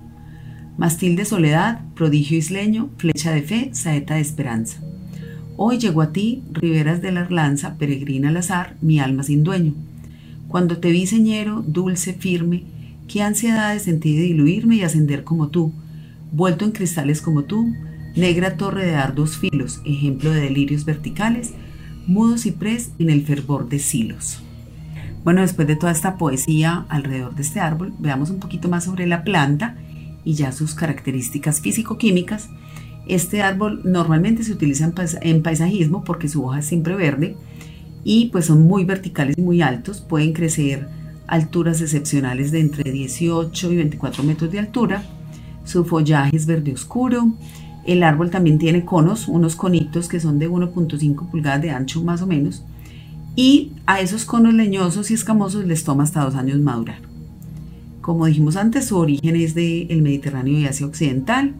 Mastil 0.78 1.16
de 1.16 1.24
soledad, 1.24 1.82
prodigio 1.94 2.38
isleño, 2.38 2.88
flecha 2.96 3.32
de 3.32 3.42
fe, 3.42 3.70
saeta 3.74 4.14
de 4.14 4.20
esperanza. 4.20 4.80
Hoy 5.56 5.78
llegó 5.78 6.02
a 6.02 6.12
ti, 6.12 6.42
riberas 6.52 7.02
de 7.02 7.12
la 7.12 7.20
Arlanza, 7.20 7.74
peregrina 7.76 8.30
al 8.30 8.36
azar, 8.38 8.76
mi 8.80 9.00
alma 9.00 9.24
sin 9.24 9.44
dueño. 9.44 9.74
Cuando 10.48 10.78
te 10.78 10.90
vi 10.90 11.06
señero, 11.06 11.64
dulce, 11.66 12.14
firme, 12.14 12.62
qué 13.08 13.22
ansiedad 13.22 13.74
de 13.74 13.92
diluirme 13.98 14.76
y 14.76 14.82
ascender 14.82 15.24
como 15.24 15.48
tú, 15.48 15.72
vuelto 16.32 16.64
en 16.64 16.70
cristales 16.70 17.20
como 17.20 17.42
tú, 17.42 17.74
negra 18.14 18.56
torre 18.56 18.86
de 18.86 18.94
ardos 18.94 19.36
filos, 19.36 19.82
ejemplo 19.84 20.30
de 20.30 20.42
delirios 20.42 20.84
verticales, 20.84 21.54
mudo 22.06 22.38
ciprés 22.38 22.92
en 23.00 23.10
el 23.10 23.24
fervor 23.24 23.68
de 23.68 23.80
silos. 23.80 24.43
Bueno, 25.24 25.40
después 25.40 25.66
de 25.66 25.76
toda 25.76 25.90
esta 25.90 26.16
poesía 26.16 26.84
alrededor 26.88 27.34
de 27.34 27.42
este 27.42 27.58
árbol, 27.58 27.92
veamos 27.98 28.30
un 28.30 28.38
poquito 28.38 28.68
más 28.68 28.84
sobre 28.84 29.06
la 29.06 29.24
planta 29.24 29.76
y 30.22 30.34
ya 30.34 30.52
sus 30.52 30.74
características 30.74 31.60
físico-químicas 31.60 32.50
este 33.06 33.42
árbol 33.42 33.82
normalmente 33.84 34.44
se 34.44 34.52
utiliza 34.52 34.90
en, 35.20 35.42
paisajismo 35.42 36.04
porque 36.04 36.28
su 36.28 36.44
hoja 36.44 36.60
es 36.60 36.66
siempre 36.66 36.96
verde 36.96 37.36
y 38.02 38.26
pues 38.26 38.46
son 38.46 38.62
muy 38.62 38.84
verticales 38.84 39.36
y 39.36 39.42
muy 39.42 39.60
altos. 39.62 40.00
Pueden 40.00 40.32
crecer 40.32 40.88
alturas 41.26 41.80
excepcionales 41.80 42.50
de 42.50 42.60
entre 42.60 42.90
18 42.90 43.72
y 43.72 43.76
24 43.76 44.24
metros 44.24 44.50
de 44.50 44.58
altura. 44.58 45.02
Su 45.64 45.84
follaje 45.84 46.34
es 46.36 46.46
verde 46.46 46.72
oscuro. 46.72 47.32
El 47.84 48.02
árbol 48.02 48.30
también 48.30 48.58
tiene 48.58 48.86
conos, 48.86 49.28
unos 49.28 49.56
conitos 49.56 50.08
que 50.08 50.20
son 50.20 50.38
de 50.38 50.48
1.5 50.48 51.30
pulgadas 51.30 51.60
de 51.60 51.70
ancho 51.70 52.02
más 52.02 52.22
o 52.22 52.26
menos. 52.26 52.64
Y 53.36 53.72
a 53.86 54.00
esos 54.00 54.24
conos 54.24 54.54
leñosos 54.54 55.10
y 55.10 55.14
escamosos 55.14 55.64
les 55.64 55.84
toma 55.84 56.04
hasta 56.04 56.24
dos 56.24 56.34
años 56.34 56.58
madurar. 56.60 57.00
Como 58.00 58.26
dijimos 58.26 58.56
antes, 58.56 58.86
su 58.86 58.98
origen 58.98 59.34
es 59.36 59.54
del 59.54 60.02
Mediterráneo 60.02 60.58
y 60.58 60.66
Asia 60.66 60.86
Occidental 60.86 61.54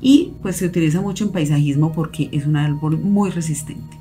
y 0.00 0.32
pues 0.40 0.56
se 0.56 0.66
utiliza 0.66 1.00
mucho 1.00 1.24
en 1.24 1.32
paisajismo 1.32 1.92
porque 1.92 2.28
es 2.32 2.46
un 2.46 2.56
árbol 2.56 2.98
muy 2.98 3.30
resistente. 3.30 3.96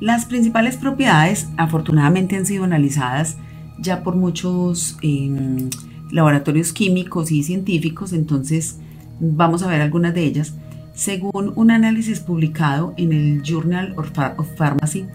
Las 0.00 0.24
principales 0.24 0.76
propiedades 0.76 1.48
afortunadamente 1.56 2.36
han 2.36 2.46
sido 2.46 2.64
analizadas 2.64 3.36
ya 3.78 4.02
por 4.02 4.16
muchos 4.16 4.96
em, 5.02 5.68
laboratorios 6.10 6.72
químicos 6.72 7.30
y 7.32 7.42
científicos, 7.42 8.12
entonces 8.12 8.78
vamos 9.18 9.62
a 9.62 9.68
ver 9.68 9.80
algunas 9.80 10.14
de 10.14 10.24
ellas. 10.24 10.54
Según 10.94 11.52
un 11.56 11.70
análisis 11.70 12.20
publicado 12.20 12.94
en 12.96 13.12
el 13.12 13.42
Journal 13.42 13.94
of 13.96 14.10
Pharmacy, 14.56 15.06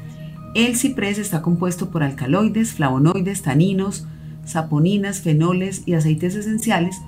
el 0.56 0.78
ciprés 0.78 1.20
está 1.20 1.42
compuesto 1.42 1.92
por 1.92 2.02
alcaloides, 2.02 2.74
flavonoides, 2.74 3.42
taninos, 3.42 4.08
saponinas, 4.46 5.20
fenoles 5.20 5.84
y 5.86 5.94
aceites 5.94 6.34
esenciales 6.34 7.02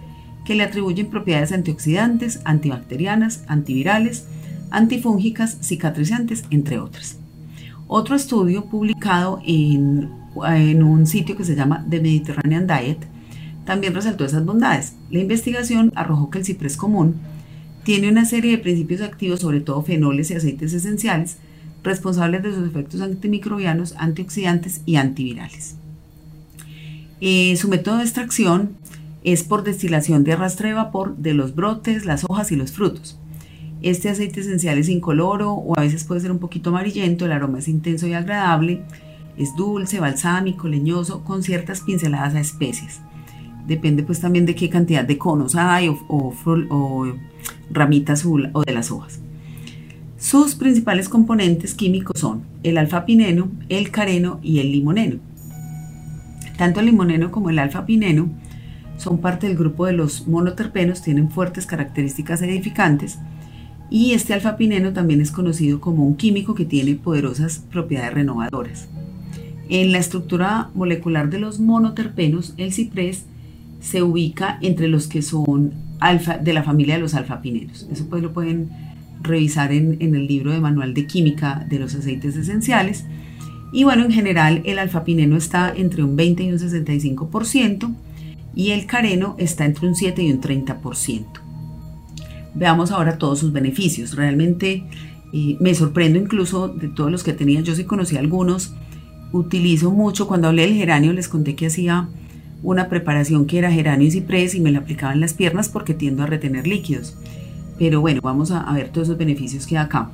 que 0.45 0.53
le 0.53 0.63
atribuyen 0.63 1.09
propiedades 1.09 1.53
antioxidantes, 1.53 2.41
antibacterianas, 2.43 3.45
antivirales, 3.47 4.27
antifúngicas, 4.69 5.57
cicatrizantes, 5.61 6.43
entre 6.49 6.79
otras. 6.79 7.19
Otro 7.87 8.15
estudio 8.15 8.65
publicado 8.65 9.41
en, 9.45 10.09
en, 10.45 10.83
un 10.83 11.07
sitio 11.07 11.37
que 11.37 11.45
se 11.45 11.55
llama 11.55 11.85
The 11.89 12.01
Mediterranean 12.01 12.67
Diet 12.67 12.99
también 13.63 13.95
resaltó 13.95 14.25
esas 14.25 14.43
bondades. 14.43 14.95
La 15.09 15.19
investigación 15.19 15.93
arrojó 15.95 16.29
que 16.29 16.39
el 16.39 16.45
ciprés 16.45 16.75
común 16.75 17.15
tiene 17.83 18.09
una 18.09 18.25
serie 18.25 18.51
de 18.51 18.57
principios 18.57 19.01
activos, 19.01 19.39
sobre 19.39 19.61
todo 19.61 19.81
fenoles 19.83 20.31
y 20.31 20.33
aceites 20.33 20.73
esenciales, 20.73 21.37
responsables 21.87 22.43
de 22.43 22.53
sus 22.53 22.67
efectos 22.67 23.01
antimicrobianos, 23.01 23.95
antioxidantes 23.97 24.81
y 24.85 24.97
antivirales. 24.97 25.75
Eh, 27.19 27.55
su 27.57 27.67
método 27.67 27.97
de 27.97 28.03
extracción 28.03 28.77
es 29.23 29.43
por 29.43 29.63
destilación 29.63 30.23
de 30.23 30.33
arrastre 30.33 30.69
de 30.69 30.75
vapor 30.75 31.17
de 31.17 31.33
los 31.33 31.55
brotes, 31.55 32.05
las 32.05 32.25
hojas 32.29 32.51
y 32.51 32.55
los 32.55 32.71
frutos. 32.71 33.19
Este 33.81 34.09
aceite 34.09 34.41
esencial 34.41 34.77
es 34.77 34.89
incoloro 34.89 35.53
o 35.53 35.77
a 35.77 35.81
veces 35.81 36.03
puede 36.03 36.21
ser 36.21 36.31
un 36.31 36.39
poquito 36.39 36.69
amarillento, 36.69 37.25
el 37.25 37.31
aroma 37.31 37.59
es 37.59 37.67
intenso 37.67 38.07
y 38.07 38.13
agradable, 38.13 38.83
es 39.37 39.55
dulce, 39.55 39.99
balsámico, 39.99 40.67
leñoso, 40.67 41.23
con 41.23 41.43
ciertas 41.43 41.81
pinceladas 41.81 42.35
a 42.35 42.39
especies. 42.39 43.01
Depende 43.67 44.03
pues 44.03 44.19
también 44.19 44.45
de 44.45 44.55
qué 44.55 44.69
cantidad 44.69 45.03
de 45.03 45.17
conos 45.17 45.55
hay 45.55 45.89
o, 45.89 45.99
o 46.07 47.13
ramitas 47.69 48.25
o 48.25 48.61
de 48.61 48.73
las 48.73 48.91
hojas. 48.91 49.19
Sus 50.17 50.55
principales 50.55 51.09
componentes 51.09 51.75
químicos 51.75 52.19
son 52.19 52.41
el 52.63 52.79
alfa-pineno, 52.79 53.51
el 53.69 53.91
careno 53.91 54.39
y 54.41 54.59
el 54.59 54.71
limoneno. 54.71 55.17
Tanto 56.57 56.79
el 56.79 56.87
limoneno 56.87 57.31
como 57.31 57.51
el 57.51 57.59
alfa-pineno 57.59 58.29
son 58.97 59.19
parte 59.19 59.47
del 59.47 59.55
grupo 59.55 59.85
de 59.85 59.93
los 59.93 60.27
monoterpenos, 60.27 61.03
tienen 61.03 61.29
fuertes 61.29 61.67
características 61.67 62.41
edificantes 62.41 63.19
y 63.91 64.13
este 64.13 64.33
alfa-pineno 64.33 64.91
también 64.91 65.21
es 65.21 65.29
conocido 65.29 65.79
como 65.79 66.03
un 66.03 66.15
químico 66.15 66.55
que 66.55 66.65
tiene 66.65 66.95
poderosas 66.95 67.59
propiedades 67.71 68.15
renovadoras. 68.15 68.87
En 69.69 69.91
la 69.91 69.99
estructura 69.99 70.71
molecular 70.73 71.29
de 71.29 71.39
los 71.39 71.59
monoterpenos, 71.59 72.55
el 72.57 72.73
ciprés 72.73 73.25
se 73.81 74.01
ubica 74.01 74.57
entre 74.61 74.87
los 74.87 75.07
que 75.07 75.21
son 75.21 75.73
alfa, 75.99 76.39
de 76.39 76.53
la 76.53 76.63
familia 76.63 76.95
de 76.95 77.01
los 77.01 77.13
alfa-pinenos. 77.13 77.87
Eso 77.91 78.07
pues 78.09 78.23
lo 78.23 78.33
pueden 78.33 78.86
revisar 79.21 79.71
en, 79.71 79.97
el 80.01 80.27
libro 80.27 80.51
de 80.51 80.59
manual 80.59 80.93
de 80.93 81.05
química 81.05 81.65
de 81.69 81.79
los 81.79 81.95
aceites 81.95 82.35
esenciales. 82.35 83.05
Y 83.71 83.83
bueno, 83.83 84.05
en 84.05 84.11
general 84.11 84.61
el 84.65 84.79
alfapineno 84.79 85.37
está 85.37 85.73
entre 85.75 86.03
un 86.03 86.15
20 86.15 86.43
y 86.43 86.51
un 86.51 86.59
65% 86.59 87.93
y 88.55 88.71
el 88.71 88.85
careno 88.85 89.35
está 89.37 89.65
entre 89.65 89.87
un 89.87 89.95
7 89.95 90.23
y 90.23 90.31
un 90.31 90.41
30%. 90.41 91.25
Veamos 92.55 92.91
ahora 92.91 93.17
todos 93.17 93.39
sus 93.39 93.51
beneficios. 93.53 94.15
Realmente 94.15 94.83
eh, 95.33 95.57
me 95.59 95.75
sorprendo 95.75 96.17
incluso 96.17 96.67
de 96.67 96.87
todos 96.87 97.11
los 97.11 97.23
que 97.23 97.33
tenía. 97.33 97.61
Yo 97.61 97.75
sí 97.75 97.83
conocí 97.83 98.17
algunos. 98.17 98.73
Utilizo 99.31 99.91
mucho. 99.91 100.27
Cuando 100.27 100.47
hablé 100.47 100.63
del 100.63 100.73
geranio 100.73 101.13
les 101.13 101.27
conté 101.27 101.55
que 101.55 101.67
hacía 101.67 102.09
una 102.63 102.89
preparación 102.89 103.45
que 103.45 103.59
era 103.59 103.71
geranio 103.71 104.07
y 104.07 104.11
ciprés 104.11 104.55
y 104.55 104.59
me 104.59 104.71
la 104.71 104.79
aplicaba 104.79 105.13
en 105.13 105.19
las 105.19 105.33
piernas 105.33 105.69
porque 105.69 105.93
tiendo 105.93 106.23
a 106.23 106.25
retener 106.25 106.65
líquidos. 106.67 107.15
Pero 107.77 108.01
bueno, 108.01 108.21
vamos 108.23 108.51
a, 108.51 108.71
ver 108.73 108.89
todos 108.89 109.07
esos 109.07 109.17
beneficios 109.17 109.67
que 109.67 109.77
hay 109.77 109.85
acá. 109.85 110.11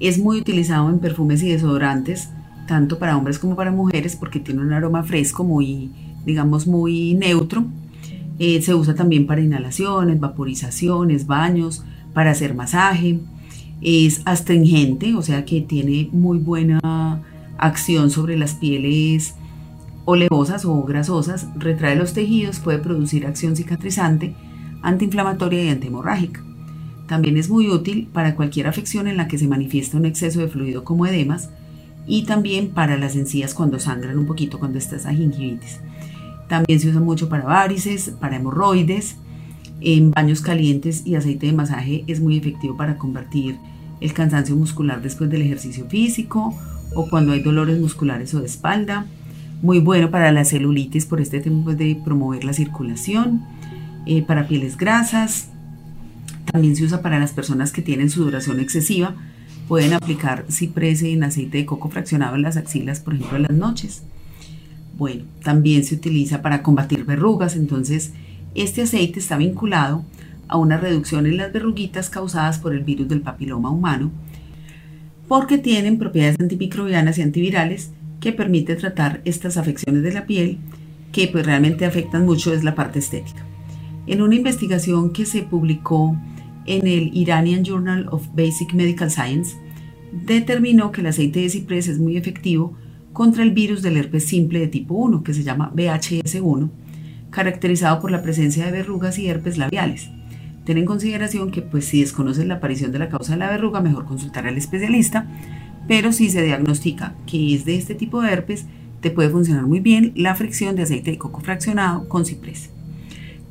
Es 0.00 0.18
muy 0.18 0.38
utilizado 0.38 0.90
en 0.90 0.98
perfumes 0.98 1.42
y 1.42 1.48
desodorantes, 1.48 2.28
tanto 2.66 2.98
para 2.98 3.16
hombres 3.16 3.38
como 3.38 3.56
para 3.56 3.70
mujeres, 3.70 4.16
porque 4.16 4.40
tiene 4.40 4.60
un 4.60 4.72
aroma 4.72 5.02
fresco, 5.02 5.44
muy, 5.44 5.90
digamos, 6.24 6.66
muy 6.66 7.14
neutro. 7.14 7.64
Eh, 8.38 8.60
se 8.62 8.74
usa 8.74 8.94
también 8.94 9.26
para 9.26 9.40
inhalaciones, 9.40 10.18
vaporizaciones, 10.18 11.26
baños, 11.26 11.84
para 12.12 12.32
hacer 12.32 12.54
masaje. 12.54 13.20
Es 13.80 14.22
astringente, 14.24 15.14
o 15.14 15.22
sea 15.22 15.44
que 15.44 15.60
tiene 15.60 16.08
muy 16.12 16.38
buena 16.38 17.22
acción 17.58 18.10
sobre 18.10 18.36
las 18.36 18.54
pieles 18.54 19.34
olevosas 20.04 20.64
o 20.64 20.82
grasosas, 20.82 21.46
retrae 21.56 21.96
los 21.96 22.12
tejidos, 22.12 22.58
puede 22.58 22.78
producir 22.78 23.26
acción 23.26 23.56
cicatrizante, 23.56 24.34
antiinflamatoria 24.82 25.64
y 25.64 25.68
antihemorrágica. 25.70 26.42
También 27.06 27.36
es 27.36 27.48
muy 27.48 27.68
útil 27.68 28.08
para 28.12 28.34
cualquier 28.36 28.66
afección 28.66 29.06
en 29.06 29.16
la 29.16 29.28
que 29.28 29.38
se 29.38 29.48
manifiesta 29.48 29.96
un 29.96 30.06
exceso 30.06 30.40
de 30.40 30.48
fluido 30.48 30.84
como 30.84 31.06
edemas 31.06 31.50
y 32.06 32.24
también 32.24 32.68
para 32.68 32.98
las 32.98 33.16
encías 33.16 33.54
cuando 33.54 33.78
sangran 33.78 34.18
un 34.18 34.26
poquito 34.26 34.58
cuando 34.58 34.78
está 34.78 34.96
esa 34.96 35.12
gingivitis. 35.12 35.80
También 36.48 36.80
se 36.80 36.88
usa 36.88 37.00
mucho 37.00 37.28
para 37.28 37.44
varices, 37.44 38.10
para 38.20 38.36
hemorroides, 38.36 39.16
en 39.84 40.12
baños 40.12 40.40
calientes 40.40 41.04
y 41.04 41.16
aceite 41.16 41.46
de 41.46 41.52
masaje 41.52 42.04
es 42.06 42.20
muy 42.20 42.38
efectivo 42.38 42.76
para 42.76 42.98
combatir 42.98 43.58
el 44.00 44.12
cansancio 44.12 44.54
muscular 44.54 45.02
después 45.02 45.28
del 45.28 45.42
ejercicio 45.42 45.86
físico 45.86 46.54
o 46.94 47.08
cuando 47.08 47.32
hay 47.32 47.40
dolores 47.40 47.80
musculares 47.80 48.32
o 48.34 48.40
de 48.40 48.46
espalda. 48.46 49.06
Muy 49.60 49.80
bueno 49.80 50.10
para 50.10 50.30
la 50.32 50.44
celulitis 50.44 51.06
por 51.06 51.20
este 51.20 51.40
tema 51.40 51.74
de 51.74 52.00
promover 52.04 52.44
la 52.44 52.52
circulación 52.52 53.42
eh, 54.06 54.22
para 54.22 54.48
pieles 54.48 54.76
grasas. 54.76 55.48
También 56.50 56.76
se 56.76 56.84
usa 56.84 57.02
para 57.02 57.18
las 57.18 57.32
personas 57.32 57.72
que 57.72 57.82
tienen 57.82 58.10
sudoración 58.10 58.60
excesiva. 58.60 59.14
Pueden 59.68 59.92
aplicar 59.92 60.44
ciprese 60.50 61.12
en 61.12 61.24
aceite 61.24 61.58
de 61.58 61.66
coco 61.66 61.88
fraccionado 61.88 62.34
en 62.36 62.42
las 62.42 62.56
axilas, 62.56 63.00
por 63.00 63.14
ejemplo, 63.14 63.36
en 63.36 63.42
las 63.44 63.52
noches. 63.52 64.02
Bueno, 64.98 65.24
también 65.42 65.84
se 65.84 65.94
utiliza 65.94 66.42
para 66.42 66.62
combatir 66.62 67.04
verrugas. 67.04 67.56
Entonces, 67.56 68.12
este 68.54 68.82
aceite 68.82 69.20
está 69.20 69.36
vinculado 69.36 70.04
a 70.48 70.58
una 70.58 70.76
reducción 70.76 71.26
en 71.26 71.38
las 71.38 71.52
verruguitas 71.52 72.10
causadas 72.10 72.58
por 72.58 72.74
el 72.74 72.84
virus 72.84 73.08
del 73.08 73.22
papiloma 73.22 73.70
humano, 73.70 74.10
porque 75.28 75.56
tienen 75.56 75.98
propiedades 75.98 76.38
antimicrobianas 76.38 77.16
y 77.16 77.22
antivirales 77.22 77.90
que 78.20 78.32
permite 78.32 78.76
tratar 78.76 79.22
estas 79.24 79.56
afecciones 79.56 80.02
de 80.02 80.12
la 80.12 80.26
piel 80.26 80.58
que 81.10 81.28
pues 81.28 81.46
realmente 81.46 81.86
afectan 81.86 82.26
mucho 82.26 82.52
es 82.52 82.64
la 82.64 82.74
parte 82.74 82.98
estética. 82.98 83.44
En 84.06 84.20
una 84.20 84.34
investigación 84.34 85.12
que 85.12 85.26
se 85.26 85.42
publicó 85.42 86.16
en 86.66 86.86
el 86.86 87.10
Iranian 87.16 87.64
Journal 87.64 88.08
of 88.10 88.26
Basic 88.34 88.74
Medical 88.74 89.10
Science, 89.10 89.56
determinó 90.12 90.92
que 90.92 91.00
el 91.00 91.06
aceite 91.06 91.40
de 91.40 91.48
ciprés 91.48 91.88
es 91.88 91.98
muy 91.98 92.16
efectivo 92.16 92.76
contra 93.12 93.42
el 93.42 93.52
virus 93.52 93.82
del 93.82 93.96
herpes 93.96 94.26
simple 94.26 94.58
de 94.58 94.68
tipo 94.68 94.94
1, 94.94 95.22
que 95.22 95.34
se 95.34 95.42
llama 95.42 95.72
VHS1, 95.74 96.70
caracterizado 97.30 98.00
por 98.00 98.10
la 98.10 98.22
presencia 98.22 98.64
de 98.64 98.72
verrugas 98.72 99.18
y 99.18 99.28
herpes 99.28 99.58
labiales. 99.58 100.10
Ten 100.64 100.78
en 100.78 100.84
consideración 100.84 101.50
que 101.50 101.62
pues, 101.62 101.86
si 101.86 102.00
desconoces 102.00 102.46
la 102.46 102.54
aparición 102.54 102.92
de 102.92 102.98
la 102.98 103.08
causa 103.08 103.32
de 103.32 103.38
la 103.38 103.50
verruga, 103.50 103.80
mejor 103.80 104.04
consultar 104.04 104.46
al 104.46 104.56
especialista, 104.56 105.26
pero 105.88 106.12
si 106.12 106.30
se 106.30 106.42
diagnostica 106.42 107.14
que 107.26 107.54
es 107.54 107.64
de 107.64 107.76
este 107.76 107.94
tipo 107.94 108.22
de 108.22 108.32
herpes, 108.32 108.66
te 109.00 109.10
puede 109.10 109.30
funcionar 109.30 109.66
muy 109.66 109.80
bien 109.80 110.12
la 110.14 110.34
fricción 110.34 110.76
de 110.76 110.82
aceite 110.82 111.10
de 111.10 111.18
coco 111.18 111.40
fraccionado 111.40 112.08
con 112.08 112.24
ciprés. 112.24 112.70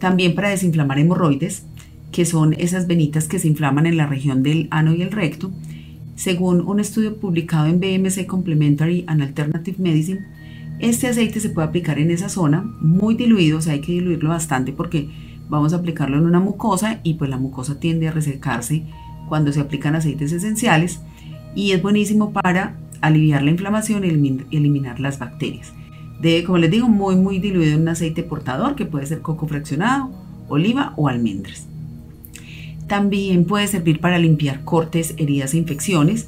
También 0.01 0.33
para 0.33 0.49
desinflamar 0.49 0.97
hemorroides, 0.97 1.63
que 2.11 2.25
son 2.25 2.53
esas 2.53 2.87
venitas 2.87 3.27
que 3.27 3.37
se 3.37 3.47
inflaman 3.47 3.85
en 3.85 3.97
la 3.97 4.07
región 4.07 4.41
del 4.41 4.67
ano 4.71 4.95
y 4.95 5.03
el 5.03 5.11
recto. 5.11 5.51
Según 6.15 6.61
un 6.61 6.79
estudio 6.79 7.17
publicado 7.17 7.67
en 7.67 7.79
BMC 7.79 8.25
Complementary 8.25 9.05
and 9.07 9.21
Alternative 9.21 9.77
Medicine, 9.79 10.25
este 10.79 11.07
aceite 11.07 11.39
se 11.39 11.51
puede 11.51 11.67
aplicar 11.67 11.99
en 11.99 12.09
esa 12.09 12.29
zona 12.29 12.63
muy 12.81 13.13
diluido, 13.13 13.59
o 13.59 13.61
sea, 13.61 13.73
hay 13.73 13.81
que 13.81 13.91
diluirlo 13.91 14.29
bastante 14.29 14.73
porque 14.73 15.07
vamos 15.47 15.71
a 15.71 15.77
aplicarlo 15.77 16.17
en 16.17 16.25
una 16.25 16.39
mucosa 16.39 16.99
y 17.03 17.13
pues 17.13 17.29
la 17.29 17.37
mucosa 17.37 17.79
tiende 17.79 18.07
a 18.07 18.11
resecarse 18.11 18.83
cuando 19.29 19.53
se 19.53 19.59
aplican 19.59 19.95
aceites 19.95 20.31
esenciales 20.31 20.99
y 21.55 21.73
es 21.73 21.81
buenísimo 21.83 22.33
para 22.33 22.75
aliviar 23.01 23.43
la 23.43 23.51
inflamación 23.51 24.03
y 24.03 24.57
eliminar 24.57 24.99
las 24.99 25.19
bacterias. 25.19 25.73
Debe, 26.21 26.43
como 26.43 26.57
les 26.59 26.69
digo, 26.69 26.87
muy 26.87 27.15
muy 27.15 27.39
diluido 27.39 27.73
en 27.73 27.81
un 27.81 27.87
aceite 27.89 28.23
portador 28.23 28.75
que 28.75 28.85
puede 28.85 29.05
ser 29.07 29.21
coco 29.21 29.47
fraccionado, 29.47 30.11
oliva 30.47 30.93
o 30.97 31.07
almendras. 31.07 31.65
También 32.87 33.45
puede 33.45 33.67
servir 33.67 33.99
para 33.99 34.19
limpiar 34.19 34.63
cortes, 34.63 35.15
heridas 35.17 35.53
e 35.53 35.57
infecciones, 35.57 36.27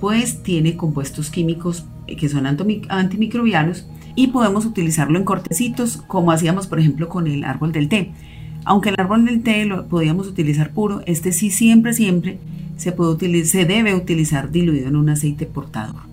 pues 0.00 0.42
tiene 0.42 0.76
compuestos 0.76 1.30
químicos 1.30 1.84
que 2.06 2.28
son 2.28 2.46
antimicrobianos 2.46 3.86
y 4.14 4.28
podemos 4.28 4.66
utilizarlo 4.66 5.18
en 5.18 5.24
cortecitos 5.24 6.02
como 6.06 6.32
hacíamos 6.32 6.66
por 6.66 6.78
ejemplo 6.78 7.08
con 7.08 7.26
el 7.26 7.44
árbol 7.44 7.72
del 7.72 7.88
té. 7.88 8.12
Aunque 8.64 8.90
el 8.90 8.96
árbol 8.98 9.24
del 9.24 9.42
té 9.42 9.64
lo 9.64 9.86
podíamos 9.86 10.28
utilizar 10.28 10.72
puro, 10.72 11.02
este 11.06 11.32
sí 11.32 11.50
siempre, 11.50 11.94
siempre 11.94 12.38
se 12.76 13.64
debe 13.64 13.94
utilizar 13.94 14.50
diluido 14.50 14.88
en 14.88 14.96
un 14.96 15.08
aceite 15.08 15.46
portador. 15.46 16.11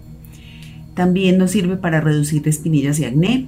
También 1.00 1.38
nos 1.38 1.52
sirve 1.52 1.78
para 1.78 2.02
reducir 2.02 2.46
espinillas 2.46 3.00
y 3.00 3.06
acné, 3.06 3.48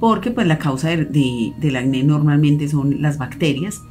porque 0.00 0.30
pues 0.30 0.46
la 0.46 0.58
causa 0.58 0.88
del 0.88 1.76
acné 1.76 2.02
normalmente 2.02 2.68
son 2.68 3.02
las 3.02 3.18
bacterias. 3.18 3.82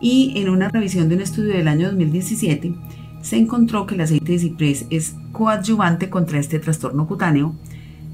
Y 0.00 0.32
en 0.34 0.48
una 0.48 0.68
revisión 0.68 1.08
de 1.08 1.14
un 1.14 1.20
estudio 1.20 1.52
del 1.54 1.68
año 1.68 1.86
2017 1.86 2.74
se 3.22 3.36
encontró 3.36 3.86
que 3.86 3.94
el 3.94 4.00
aceite 4.00 4.32
de 4.32 4.38
ciprés 4.40 4.86
es 4.90 5.14
coadyuvante 5.30 6.10
contra 6.10 6.40
este 6.40 6.58
trastorno 6.58 7.06
cutáneo, 7.06 7.54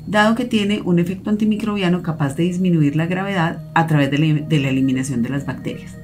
dado 0.06 0.34
que 0.34 0.44
tiene 0.44 0.82
un 0.82 0.98
efecto 0.98 1.30
antimicrobiano 1.30 2.02
capaz 2.02 2.36
de 2.36 2.42
disminuir 2.42 2.94
la 2.94 3.06
gravedad 3.06 3.64
a 3.72 3.86
través 3.86 4.10
de 4.10 4.18
la, 4.58 4.68
eliminación 4.68 5.22
de 5.22 5.30
las 5.30 5.46
bacterias. 5.46 5.96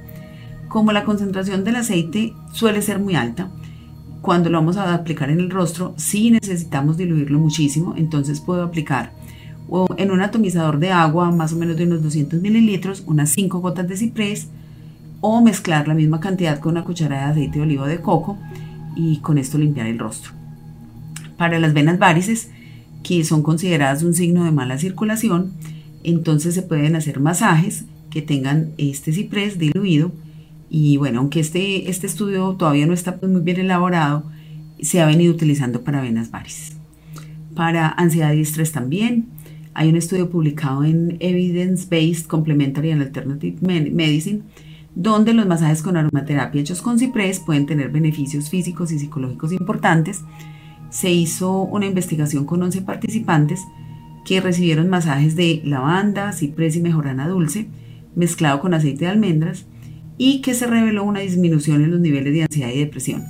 Como 0.69 0.91
la 0.91 1.03
concentración 1.03 1.63
del 1.63 1.75
aceite 1.75 2.33
suele 2.51 2.81
ser 2.81 2.97
muy 2.97 3.13
alta, 3.13 3.51
cuando 4.23 4.49
lo 4.49 4.57
vamos 4.57 4.77
a 4.77 4.93
aplicar 4.93 5.29
en 5.29 5.41
el 5.41 5.49
rostro, 5.49 5.93
sí 5.97 6.31
necesitamos 6.31 6.95
diluirlo 6.95 7.39
muchísimo, 7.39 7.93
entonces 7.97 8.39
puedo 8.39 8.63
aplicar 8.63 9.11
en 9.97 10.11
un 10.11 10.21
atomizador 10.21 10.79
de 10.79 10.91
agua, 10.91 11.29
más 11.31 11.51
o 11.51 11.57
menos 11.57 11.75
de 11.75 11.83
unos 11.83 12.01
200 12.01 12.41
mililitros, 12.41 13.03
unas 13.05 13.31
5 13.31 13.59
gotas 13.59 13.85
de 13.85 13.97
ciprés, 13.97 14.47
o 15.19 15.41
mezclar 15.41 15.89
la 15.89 15.93
misma 15.93 16.21
cantidad 16.21 16.59
con 16.59 16.71
una 16.71 16.85
cucharada 16.85 17.25
de 17.25 17.31
aceite 17.31 17.59
de 17.59 17.65
oliva 17.65 17.85
de 17.85 17.99
coco 17.99 18.37
y 18.95 19.17
con 19.17 19.37
esto 19.37 19.57
limpiar 19.57 19.87
el 19.87 19.99
rostro. 19.99 20.31
Para 21.35 21.59
las 21.59 21.73
venas 21.73 21.99
varices, 21.99 22.49
que 23.03 23.25
son 23.25 23.43
consideradas 23.43 24.03
un 24.03 24.13
signo 24.13 24.45
de 24.45 24.51
mala 24.51 24.77
circulación, 24.77 25.51
entonces 26.05 26.55
se 26.55 26.61
pueden 26.61 26.95
hacer 26.95 27.19
masajes 27.19 27.83
que 28.09 28.21
tengan 28.21 28.69
este 28.77 29.11
ciprés 29.11 29.59
diluido 29.59 30.13
y 30.75 30.97
bueno, 30.97 31.19
aunque 31.19 31.39
este, 31.39 31.87
este 31.91 32.07
estudio 32.07 32.55
todavía 32.55 32.87
no 32.87 32.93
está 32.93 33.19
muy 33.21 33.41
bien 33.41 33.59
elaborado, 33.59 34.23
se 34.81 35.01
ha 35.01 35.05
venido 35.05 35.31
utilizando 35.31 35.83
para 35.83 36.01
venas 36.01 36.31
varices. 36.31 36.75
Para 37.53 37.89
ansiedad 37.89 38.33
y 38.33 38.41
estrés 38.41 38.71
también. 38.71 39.27
Hay 39.75 39.89
un 39.89 39.97
estudio 39.97 40.31
publicado 40.31 40.83
en 40.83 41.17
Evidence 41.19 41.85
Based 41.87 42.25
Complementary 42.25 42.89
and 42.89 43.03
Alternative 43.03 43.55
Medicine, 43.61 44.41
donde 44.95 45.35
los 45.35 45.45
masajes 45.45 45.83
con 45.83 45.95
aromaterapia 45.95 46.61
hechos 46.61 46.81
con 46.81 46.97
ciprés 46.97 47.39
pueden 47.39 47.67
tener 47.67 47.91
beneficios 47.91 48.49
físicos 48.49 48.91
y 48.91 48.97
psicológicos 48.97 49.51
importantes. 49.51 50.23
Se 50.89 51.11
hizo 51.11 51.61
una 51.61 51.85
investigación 51.85 52.45
con 52.45 52.63
11 52.63 52.81
participantes 52.81 53.61
que 54.25 54.41
recibieron 54.41 54.89
masajes 54.89 55.35
de 55.35 55.61
lavanda, 55.63 56.33
ciprés 56.33 56.75
y 56.75 56.81
mejorana 56.81 57.27
dulce, 57.27 57.67
mezclado 58.15 58.59
con 58.59 58.73
aceite 58.73 59.05
de 59.05 59.11
almendras, 59.11 59.67
y 60.25 60.39
que 60.39 60.53
se 60.53 60.67
reveló 60.67 61.03
una 61.03 61.19
disminución 61.19 61.83
en 61.83 61.91
los 61.91 61.99
niveles 61.99 62.33
de 62.33 62.43
ansiedad 62.43 62.71
y 62.73 62.79
depresión. 62.79 63.25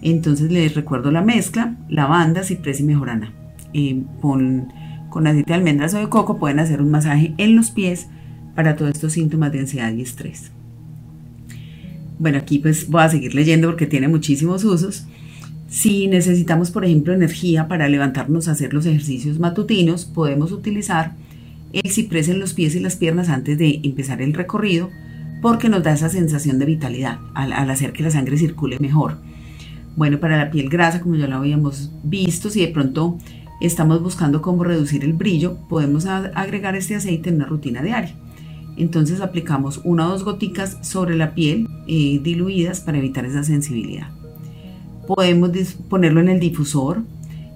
Entonces 0.00 0.50
les 0.50 0.74
recuerdo 0.74 1.10
la 1.10 1.20
mezcla, 1.20 1.76
lavanda, 1.90 2.44
ciprés 2.44 2.80
y 2.80 2.82
mejorana. 2.82 3.30
Eh, 3.74 4.00
con, 4.22 4.72
con 5.10 5.26
aceite 5.26 5.50
de 5.50 5.54
almendras 5.54 5.92
o 5.92 5.98
de 5.98 6.08
coco 6.08 6.38
pueden 6.38 6.60
hacer 6.60 6.80
un 6.80 6.90
masaje 6.90 7.34
en 7.36 7.56
los 7.56 7.70
pies 7.70 8.06
para 8.54 8.74
todos 8.74 8.92
estos 8.92 9.12
síntomas 9.12 9.52
de 9.52 9.60
ansiedad 9.60 9.92
y 9.92 10.00
estrés. 10.00 10.50
Bueno, 12.18 12.38
aquí 12.38 12.58
pues 12.58 12.88
voy 12.88 13.02
a 13.02 13.10
seguir 13.10 13.34
leyendo 13.34 13.68
porque 13.68 13.86
tiene 13.86 14.08
muchísimos 14.08 14.64
usos. 14.64 15.04
Si 15.68 16.06
necesitamos, 16.06 16.70
por 16.70 16.86
ejemplo, 16.86 17.12
energía 17.12 17.68
para 17.68 17.86
levantarnos 17.86 18.48
a 18.48 18.52
hacer 18.52 18.72
los 18.72 18.86
ejercicios 18.86 19.38
matutinos, 19.38 20.06
podemos 20.06 20.52
utilizar 20.52 21.16
el 21.74 21.90
ciprés 21.90 22.30
en 22.30 22.38
los 22.38 22.54
pies 22.54 22.74
y 22.76 22.80
las 22.80 22.96
piernas 22.96 23.28
antes 23.28 23.58
de 23.58 23.80
empezar 23.82 24.22
el 24.22 24.32
recorrido 24.32 24.88
porque 25.44 25.68
nos 25.68 25.82
da 25.82 25.92
esa 25.92 26.08
sensación 26.08 26.58
de 26.58 26.64
vitalidad 26.64 27.18
al, 27.34 27.52
hacer 27.52 27.92
que 27.92 28.02
la 28.02 28.10
sangre 28.10 28.38
circule 28.38 28.78
mejor. 28.78 29.18
Bueno, 29.94 30.18
para 30.18 30.38
la 30.38 30.50
piel 30.50 30.70
grasa, 30.70 31.02
como 31.02 31.16
ya 31.16 31.26
lo 31.26 31.36
habíamos 31.36 31.90
visto, 32.02 32.48
si 32.48 32.62
de 32.62 32.68
pronto 32.68 33.18
estamos 33.60 34.02
buscando 34.02 34.40
cómo 34.40 34.64
reducir 34.64 35.04
el 35.04 35.12
brillo, 35.12 35.58
podemos 35.68 36.06
agregar 36.06 36.76
este 36.76 36.94
aceite 36.94 37.28
en 37.28 37.34
una 37.34 37.44
rutina 37.44 37.82
diaria. 37.82 38.14
Entonces 38.78 39.20
aplicamos 39.20 39.82
una 39.84 40.06
o 40.06 40.12
dos 40.12 40.24
goticas 40.24 40.78
sobre 40.80 41.14
la 41.14 41.34
piel 41.34 41.68
eh, 41.88 42.20
diluidas 42.24 42.80
para 42.80 42.96
evitar 42.96 43.26
esa 43.26 43.44
sensibilidad. 43.44 44.08
Podemos 45.06 45.50
ponerlo 45.90 46.20
en 46.20 46.30
el 46.30 46.40
difusor 46.40 47.02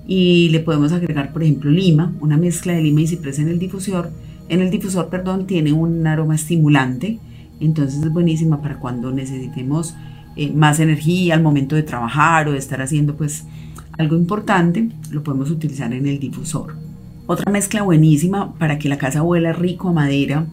y 0.06 0.50
le 0.50 0.60
podemos 0.60 0.92
agregar, 0.92 1.32
por 1.32 1.42
ejemplo, 1.42 1.70
lima, 1.70 2.12
una 2.20 2.36
mezcla 2.36 2.74
de 2.74 2.82
lima 2.82 3.00
y 3.00 3.06
ciprés 3.06 3.38
en 3.38 3.48
el 3.48 3.58
difusor. 3.58 4.10
En 4.50 4.60
el 4.60 4.68
difusor, 4.68 5.08
perdón, 5.08 5.46
tiene 5.46 5.72
un 5.72 6.06
aroma 6.06 6.34
estimulante 6.34 7.18
entonces 7.60 8.02
es 8.02 8.12
buenísima 8.12 8.60
para 8.62 8.78
cuando 8.78 9.10
necesitemos 9.10 9.94
eh, 10.36 10.52
más 10.52 10.80
energía 10.80 11.34
al 11.34 11.42
momento 11.42 11.74
de 11.76 11.82
trabajar 11.82 12.48
o 12.48 12.52
de 12.52 12.58
estar 12.58 12.80
haciendo 12.80 13.16
pues 13.16 13.44
algo 13.98 14.16
importante, 14.16 14.88
lo 15.10 15.22
podemos 15.22 15.50
utilizar 15.50 15.92
en 15.92 16.06
el 16.06 16.20
difusor. 16.20 16.76
Otra 17.26 17.50
mezcla 17.50 17.82
buenísima 17.82 18.54
para 18.54 18.78
que 18.78 18.88
la 18.88 18.98
casa 18.98 19.22
huela 19.22 19.52
rico 19.52 19.88
a 19.88 19.92
madera 19.92 20.46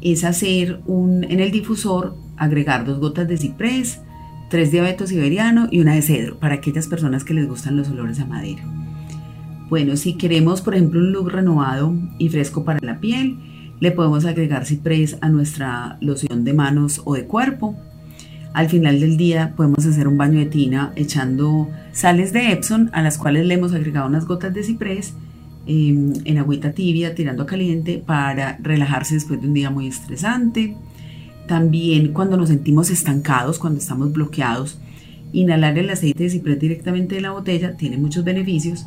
es 0.00 0.24
hacer 0.24 0.80
un, 0.86 1.24
en 1.24 1.40
el 1.40 1.50
difusor, 1.50 2.16
agregar 2.36 2.84
dos 2.84 2.98
gotas 2.98 3.28
de 3.28 3.36
ciprés, 3.36 4.00
tres 4.48 4.72
de 4.72 4.80
abeto 4.80 5.06
siberiano 5.06 5.68
y 5.70 5.80
una 5.80 5.94
de 5.94 6.02
cedro 6.02 6.38
para 6.38 6.54
aquellas 6.54 6.86
personas 6.86 7.24
que 7.24 7.34
les 7.34 7.48
gustan 7.48 7.76
los 7.76 7.88
olores 7.88 8.20
a 8.20 8.26
madera. 8.26 8.62
Bueno, 9.68 9.96
si 9.96 10.14
queremos, 10.14 10.60
por 10.60 10.74
ejemplo, 10.74 11.00
un 11.00 11.12
look 11.12 11.30
renovado 11.30 11.94
y 12.18 12.28
fresco 12.28 12.64
para 12.64 12.78
la 12.82 13.00
piel, 13.00 13.38
le 13.80 13.90
podemos 13.90 14.24
agregar 14.24 14.64
ciprés 14.64 15.18
a 15.20 15.28
nuestra 15.28 15.98
loción 16.00 16.44
de 16.44 16.52
manos 16.52 17.02
o 17.04 17.14
de 17.14 17.24
cuerpo. 17.24 17.76
Al 18.52 18.68
final 18.70 19.00
del 19.00 19.16
día 19.16 19.52
podemos 19.54 19.84
hacer 19.84 20.08
un 20.08 20.16
baño 20.16 20.38
de 20.38 20.46
tina 20.46 20.92
echando 20.96 21.68
sales 21.92 22.32
de 22.32 22.52
Epsom 22.52 22.88
a 22.92 23.02
las 23.02 23.18
cuales 23.18 23.46
le 23.46 23.54
hemos 23.54 23.74
agregado 23.74 24.06
unas 24.06 24.24
gotas 24.24 24.54
de 24.54 24.62
ciprés 24.62 25.12
em, 25.66 26.14
en 26.24 26.38
agüita 26.38 26.72
tibia 26.72 27.14
tirando 27.14 27.42
a 27.42 27.46
caliente 27.46 28.02
para 28.04 28.56
relajarse 28.62 29.14
después 29.14 29.40
de 29.42 29.48
un 29.48 29.54
día 29.54 29.68
muy 29.68 29.88
estresante. 29.88 30.74
También 31.46 32.12
cuando 32.12 32.36
nos 32.36 32.48
sentimos 32.48 32.90
estancados, 32.90 33.58
cuando 33.58 33.78
estamos 33.78 34.12
bloqueados, 34.12 34.78
inhalar 35.32 35.78
el 35.78 35.90
aceite 35.90 36.24
de 36.24 36.30
ciprés 36.30 36.58
directamente 36.58 37.16
de 37.16 37.20
la 37.20 37.32
botella 37.32 37.76
tiene 37.76 37.98
muchos 37.98 38.24
beneficios 38.24 38.86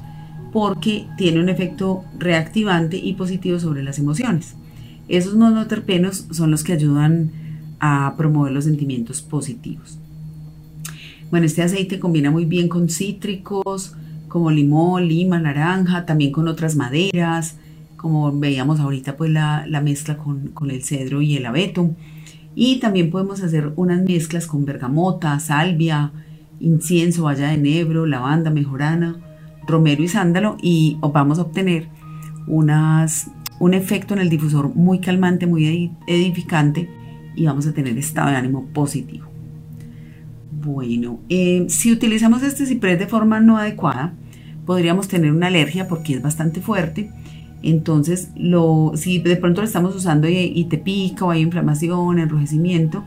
porque 0.51 1.05
tiene 1.15 1.39
un 1.39 1.49
efecto 1.49 2.03
reactivante 2.17 2.97
y 2.97 3.13
positivo 3.13 3.59
sobre 3.59 3.83
las 3.83 3.99
emociones. 3.99 4.55
Esos 5.09 5.35
monoterpenos 5.35 6.27
son 6.31 6.51
los 6.51 6.63
que 6.63 6.73
ayudan 6.73 7.31
a 7.79 8.13
promover 8.15 8.51
los 8.51 8.65
sentimientos 8.65 9.21
positivos. 9.21 9.97
Bueno, 11.31 11.45
este 11.45 11.63
aceite 11.63 11.99
combina 11.99 12.31
muy 12.31 12.45
bien 12.45 12.69
con 12.69 12.89
cítricos 12.89 13.95
como 14.27 14.51
limón, 14.51 15.07
lima, 15.07 15.39
naranja, 15.39 16.05
también 16.05 16.31
con 16.31 16.47
otras 16.47 16.75
maderas, 16.75 17.57
como 17.97 18.31
veíamos 18.31 18.79
ahorita 18.79 19.17
pues 19.17 19.31
la, 19.31 19.65
mezcla 19.83 20.17
con, 20.17 20.49
con, 20.49 20.71
el 20.71 20.83
cedro 20.83 21.21
y 21.21 21.35
el 21.35 21.45
abeto. 21.45 21.89
Y 22.55 22.79
también 22.79 23.09
podemos 23.09 23.41
hacer 23.41 23.73
unas 23.75 24.03
mezclas 24.03 24.45
con 24.45 24.65
bergamota, 24.65 25.39
salvia, 25.39 26.11
incienso, 26.59 27.23
valla 27.23 27.47
de 27.47 27.55
enebro, 27.55 28.05
lavanda, 28.05 28.51
mejorana, 28.51 29.17
romero 29.67 30.03
y 30.03 30.07
sándalo 30.07 30.57
y 30.61 30.97
vamos 31.01 31.39
a 31.39 31.43
obtener 31.43 31.87
unas 32.47 33.31
un 33.59 33.73
efecto 33.73 34.13
en 34.13 34.21
el 34.21 34.29
difusor 34.29 34.73
muy 34.75 34.99
calmante, 34.99 35.45
muy 35.45 35.91
edificante 36.07 36.89
y 37.35 37.45
vamos 37.45 37.67
a 37.67 37.73
tener 37.73 37.97
estado 37.97 38.29
de 38.29 38.37
ánimo 38.37 38.65
positivo. 38.73 39.27
Bueno, 40.51 41.19
eh, 41.29 41.65
si 41.69 41.91
utilizamos 41.91 42.43
este 42.43 42.65
ciprés 42.65 42.99
de 42.99 43.07
forma 43.07 43.39
no 43.39 43.57
adecuada, 43.57 44.13
podríamos 44.65 45.07
tener 45.07 45.31
una 45.31 45.47
alergia 45.47 45.87
porque 45.87 46.15
es 46.15 46.21
bastante 46.21 46.61
fuerte. 46.61 47.11
Entonces, 47.61 48.29
lo, 48.35 48.93
si 48.95 49.19
de 49.19 49.35
pronto 49.35 49.61
lo 49.61 49.67
estamos 49.67 49.95
usando 49.95 50.27
y, 50.29 50.63
te 50.69 50.77
pica 50.77 51.25
o 51.25 51.31
hay 51.31 51.41
inflamación, 51.41 52.19
enrojecimiento, 52.19 53.03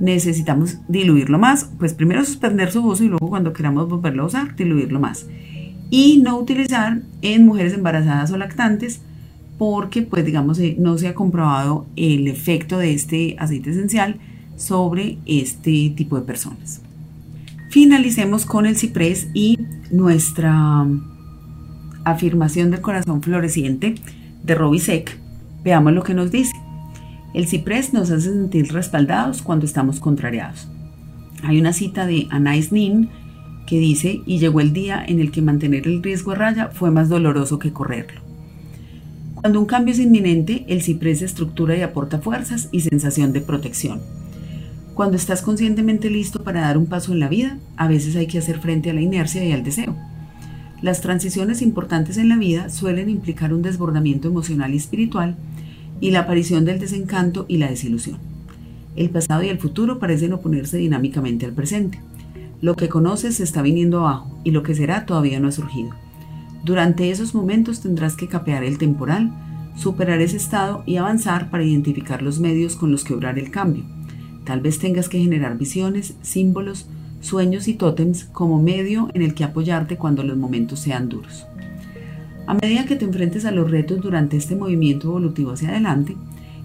necesitamos 0.00 0.78
diluirlo 0.88 1.38
más. 1.38 1.70
Pues 1.78 1.94
primero 1.94 2.24
suspender 2.24 2.70
su 2.70 2.84
uso 2.84 3.04
y 3.04 3.08
luego 3.08 3.28
cuando 3.28 3.52
queramos 3.52 3.88
volverlo 3.88 4.24
a 4.24 4.26
usar, 4.26 4.56
diluirlo 4.56 5.00
más. 5.00 5.26
Y 5.90 6.20
no 6.22 6.38
utilizar 6.38 7.02
en 7.22 7.46
mujeres 7.46 7.72
embarazadas 7.72 8.32
o 8.32 8.36
lactantes 8.36 9.00
porque 9.58 10.02
pues 10.02 10.24
digamos 10.24 10.58
eh, 10.58 10.76
no 10.78 10.98
se 10.98 11.08
ha 11.08 11.14
comprobado 11.14 11.86
el 11.96 12.28
efecto 12.28 12.78
de 12.78 12.92
este 12.92 13.36
aceite 13.38 13.70
esencial 13.70 14.18
sobre 14.56 15.18
este 15.26 15.92
tipo 15.96 16.16
de 16.16 16.22
personas. 16.22 16.82
Finalicemos 17.70 18.46
con 18.46 18.66
el 18.66 18.76
ciprés 18.76 19.28
y 19.34 19.58
nuestra 19.90 20.86
afirmación 22.04 22.70
del 22.70 22.80
corazón 22.80 23.22
floreciente 23.22 23.96
de 24.42 24.54
Robisek. 24.54 25.18
Veamos 25.64 25.92
lo 25.92 26.02
que 26.02 26.14
nos 26.14 26.30
dice. 26.30 26.52
El 27.34 27.46
ciprés 27.48 27.92
nos 27.92 28.10
hace 28.10 28.30
sentir 28.30 28.72
respaldados 28.72 29.42
cuando 29.42 29.66
estamos 29.66 30.00
contrariados. 30.00 30.68
Hay 31.42 31.60
una 31.60 31.72
cita 31.72 32.06
de 32.06 32.28
Anais 32.30 32.72
Nin 32.72 33.10
que 33.66 33.78
dice, 33.78 34.22
y 34.24 34.38
llegó 34.38 34.60
el 34.60 34.72
día 34.72 35.04
en 35.06 35.20
el 35.20 35.32
que 35.32 35.42
mantener 35.42 35.86
el 35.86 36.02
riesgo 36.02 36.32
a 36.32 36.36
raya 36.36 36.70
fue 36.72 36.90
más 36.90 37.08
doloroso 37.08 37.58
que 37.58 37.72
correrlo. 37.72 38.25
Cuando 39.46 39.60
un 39.60 39.66
cambio 39.66 39.94
es 39.94 40.00
inminente, 40.00 40.64
el 40.66 40.82
ciprés 40.82 41.22
estructura 41.22 41.76
y 41.76 41.82
aporta 41.82 42.18
fuerzas 42.18 42.68
y 42.72 42.80
sensación 42.80 43.32
de 43.32 43.40
protección. 43.40 44.00
Cuando 44.92 45.16
estás 45.16 45.40
conscientemente 45.40 46.10
listo 46.10 46.42
para 46.42 46.62
dar 46.62 46.76
un 46.76 46.86
paso 46.86 47.12
en 47.12 47.20
la 47.20 47.28
vida, 47.28 47.56
a 47.76 47.86
veces 47.86 48.16
hay 48.16 48.26
que 48.26 48.38
hacer 48.38 48.58
frente 48.58 48.90
a 48.90 48.92
la 48.92 49.02
inercia 49.02 49.44
y 49.44 49.52
al 49.52 49.62
deseo. 49.62 49.94
Las 50.82 51.00
transiciones 51.00 51.62
importantes 51.62 52.16
en 52.16 52.28
la 52.28 52.36
vida 52.36 52.70
suelen 52.70 53.08
implicar 53.08 53.54
un 53.54 53.62
desbordamiento 53.62 54.26
emocional 54.26 54.74
y 54.74 54.78
espiritual 54.78 55.36
y 56.00 56.10
la 56.10 56.22
aparición 56.22 56.64
del 56.64 56.80
desencanto 56.80 57.46
y 57.46 57.58
la 57.58 57.68
desilusión. 57.68 58.18
El 58.96 59.10
pasado 59.10 59.44
y 59.44 59.48
el 59.48 59.60
futuro 59.60 60.00
parecen 60.00 60.32
oponerse 60.32 60.78
dinámicamente 60.78 61.46
al 61.46 61.52
presente. 61.52 62.00
Lo 62.60 62.74
que 62.74 62.88
conoces 62.88 63.36
se 63.36 63.44
está 63.44 63.62
viniendo 63.62 64.00
abajo 64.00 64.40
y 64.42 64.50
lo 64.50 64.64
que 64.64 64.74
será 64.74 65.06
todavía 65.06 65.38
no 65.38 65.46
ha 65.46 65.52
surgido. 65.52 65.90
Durante 66.64 67.10
esos 67.10 67.34
momentos 67.34 67.80
tendrás 67.80 68.16
que 68.16 68.28
capear 68.28 68.64
el 68.64 68.78
temporal, 68.78 69.32
superar 69.76 70.20
ese 70.20 70.36
estado 70.36 70.82
y 70.86 70.96
avanzar 70.96 71.50
para 71.50 71.64
identificar 71.64 72.22
los 72.22 72.40
medios 72.40 72.76
con 72.76 72.90
los 72.90 73.04
que 73.04 73.14
obrar 73.14 73.38
el 73.38 73.50
cambio. 73.50 73.84
Tal 74.44 74.60
vez 74.60 74.78
tengas 74.78 75.08
que 75.08 75.18
generar 75.18 75.58
visiones, 75.58 76.14
símbolos, 76.22 76.88
sueños 77.20 77.68
y 77.68 77.74
tótems 77.74 78.24
como 78.24 78.60
medio 78.62 79.08
en 79.14 79.22
el 79.22 79.34
que 79.34 79.44
apoyarte 79.44 79.96
cuando 79.96 80.22
los 80.22 80.36
momentos 80.36 80.80
sean 80.80 81.08
duros. 81.08 81.46
A 82.46 82.54
medida 82.54 82.86
que 82.86 82.94
te 82.94 83.04
enfrentes 83.04 83.44
a 83.44 83.50
los 83.50 83.70
retos 83.70 84.00
durante 84.00 84.36
este 84.36 84.54
movimiento 84.54 85.08
evolutivo 85.08 85.52
hacia 85.52 85.70
adelante, 85.70 86.16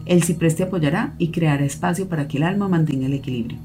el 0.06 0.24
ciprés 0.24 0.56
te 0.56 0.64
apoyará 0.64 1.16
y 1.18 1.30
creará 1.30 1.66
espacio 1.66 2.08
para 2.08 2.28
que 2.28 2.38
el 2.38 2.44
alma 2.44 2.68
mantenga 2.68 3.08
el 3.08 3.14
equilibrio. 3.14 3.58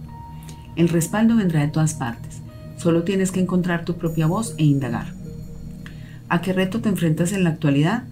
El 0.77 0.89
respaldo 0.89 1.37
vendrá 1.37 1.61
de 1.61 1.69
todas 1.69 1.95
partes, 1.95 2.41
solo 2.77 3.03
tienes 3.03 3.33
que 3.33 3.41
encontrar 3.41 3.85
tu 3.85 3.97
propia 3.97 4.27
voz 4.27 4.55
e 4.59 4.65
indagar. 4.65 5.16
¿A 6.29 6.41
qué 6.41 6.53
reto 6.53 6.81
te 6.81 6.89
enfrentas 6.89 7.33
en 7.33 7.45
la 7.45 7.51
actualidad? 7.51 8.05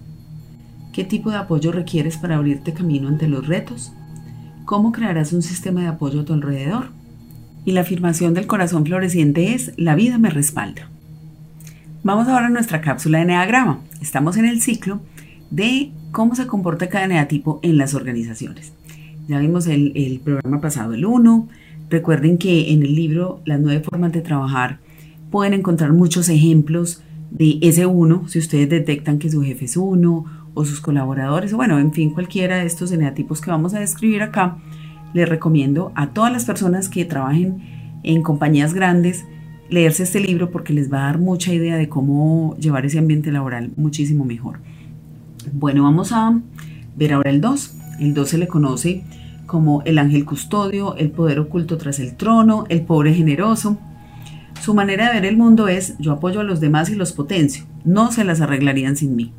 ¿Qué 0.93 1.03
tipo 1.03 1.31
de 1.31 1.37
apoyo 1.37 1.73
requieres 1.73 2.17
para 2.17 2.37
abrirte 2.37 2.73
camino 2.73 3.09
ante 3.09 3.27
los 3.27 3.45
retos? 3.45 3.91
¿Cómo 4.63 4.93
crearás 4.93 5.33
un 5.33 5.41
sistema 5.41 5.81
de 5.81 5.87
apoyo 5.87 6.21
a 6.21 6.25
tu 6.25 6.33
alrededor? 6.33 6.87
Y 7.65 7.73
la 7.73 7.81
afirmación 7.81 8.33
del 8.33 8.47
corazón 8.47 8.85
floreciente 8.85 9.53
es, 9.53 9.73
la 9.75 9.95
vida 9.95 10.17
me 10.17 10.29
respalda. 10.29 10.89
Vamos 12.03 12.27
ahora 12.27 12.47
a 12.47 12.49
nuestra 12.49 12.79
cápsula 12.79 13.17
de 13.17 13.25
Enneagrama. 13.25 13.81
Estamos 14.01 14.37
en 14.37 14.45
el 14.45 14.61
ciclo 14.61 15.01
de 15.51 15.91
cómo 16.11 16.35
se 16.35 16.47
comporta 16.47 16.87
cada 16.87 17.05
eneatipo 17.05 17.59
en 17.63 17.77
las 17.77 17.93
organizaciones. 17.93 18.71
Ya 19.27 19.39
vimos 19.39 19.67
el, 19.67 19.91
el 19.95 20.21
programa 20.21 20.61
pasado, 20.61 20.93
el 20.93 21.05
1. 21.05 21.49
Recuerden 21.89 22.37
que 22.37 22.71
en 22.71 22.83
el 22.83 22.95
libro 22.95 23.41
Las 23.45 23.59
nueve 23.59 23.83
formas 23.83 24.13
de 24.13 24.21
trabajar 24.21 24.79
pueden 25.31 25.53
encontrar 25.53 25.91
muchos 25.91 26.29
ejemplos 26.29 27.01
de 27.31 27.59
ese 27.61 27.85
1, 27.85 28.27
si 28.27 28.39
ustedes 28.39 28.69
detectan 28.69 29.19
que 29.19 29.29
su 29.29 29.41
jefe 29.43 29.65
es 29.65 29.77
1 29.77 30.25
o 30.53 30.65
sus 30.65 30.79
colaboradores, 30.79 31.53
o 31.53 31.57
bueno, 31.57 31.79
en 31.79 31.91
fin, 31.91 32.11
cualquiera 32.11 32.57
de 32.57 32.65
estos 32.65 32.91
eneatipos 32.91 33.41
que 33.41 33.51
vamos 33.51 33.73
a 33.73 33.79
describir 33.79 34.23
acá, 34.23 34.57
les 35.13 35.27
recomiendo 35.27 35.91
a 35.95 36.13
todas 36.13 36.31
las 36.31 36.45
personas 36.45 36.89
que 36.89 37.05
trabajen 37.05 37.99
en 38.03 38.21
compañías 38.21 38.73
grandes 38.73 39.25
leerse 39.69 40.03
este 40.03 40.19
libro 40.19 40.51
porque 40.51 40.73
les 40.73 40.91
va 40.91 40.99
a 40.99 41.05
dar 41.05 41.19
mucha 41.19 41.53
idea 41.53 41.75
de 41.75 41.89
cómo 41.89 42.55
llevar 42.57 42.85
ese 42.85 42.99
ambiente 42.99 43.31
laboral 43.31 43.71
muchísimo 43.75 44.25
mejor. 44.25 44.59
Bueno, 45.53 45.83
vamos 45.83 46.11
a 46.11 46.39
ver 46.95 47.13
ahora 47.13 47.29
el 47.29 47.41
2. 47.41 47.77
El 47.99 48.13
2 48.13 48.29
se 48.29 48.37
le 48.37 48.47
conoce 48.47 49.03
como 49.45 49.81
el 49.83 49.97
ángel 49.97 50.25
custodio, 50.25 50.95
el 50.97 51.11
poder 51.11 51.39
oculto 51.39 51.77
tras 51.77 51.99
el 51.99 52.15
trono, 52.15 52.65
el 52.69 52.81
pobre 52.81 53.13
generoso. 53.13 53.77
Su 54.65 54.73
manera 54.73 55.09
de 55.09 55.13
ver 55.13 55.25
el 55.25 55.37
mundo 55.37 55.67
es 55.67 55.95
yo 55.99 56.13
apoyo 56.13 56.39
a 56.39 56.43
los 56.43 56.59
demás 56.59 56.89
y 56.89 56.95
los 56.95 57.11
potencio, 57.11 57.65
no 57.83 58.11
se 58.11 58.23
las 58.23 58.41
arreglarían 58.41 58.97
sin 58.97 59.15
mí. 59.15 59.31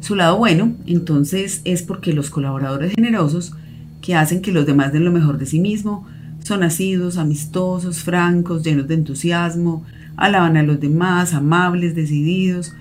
Su 0.00 0.14
lado 0.14 0.38
bueno, 0.38 0.72
entonces, 0.86 1.60
es 1.66 1.82
porque 1.82 2.14
los 2.14 2.30
colaboradores 2.30 2.94
generosos, 2.94 3.52
que 4.00 4.14
hacen 4.14 4.40
que 4.40 4.52
los 4.52 4.64
demás 4.64 4.94
den 4.94 5.04
lo 5.04 5.12
mejor 5.12 5.36
de 5.36 5.44
sí 5.44 5.60
mismo, 5.60 6.06
son 6.42 6.60
nacidos, 6.60 7.18
amistosos, 7.18 7.98
francos, 7.98 8.62
llenos 8.62 8.88
de 8.88 8.94
entusiasmo, 8.94 9.84
alaban 10.16 10.56
a 10.56 10.62
los 10.62 10.80
demás, 10.80 11.34
amables, 11.34 11.94
decididos, 11.94 12.72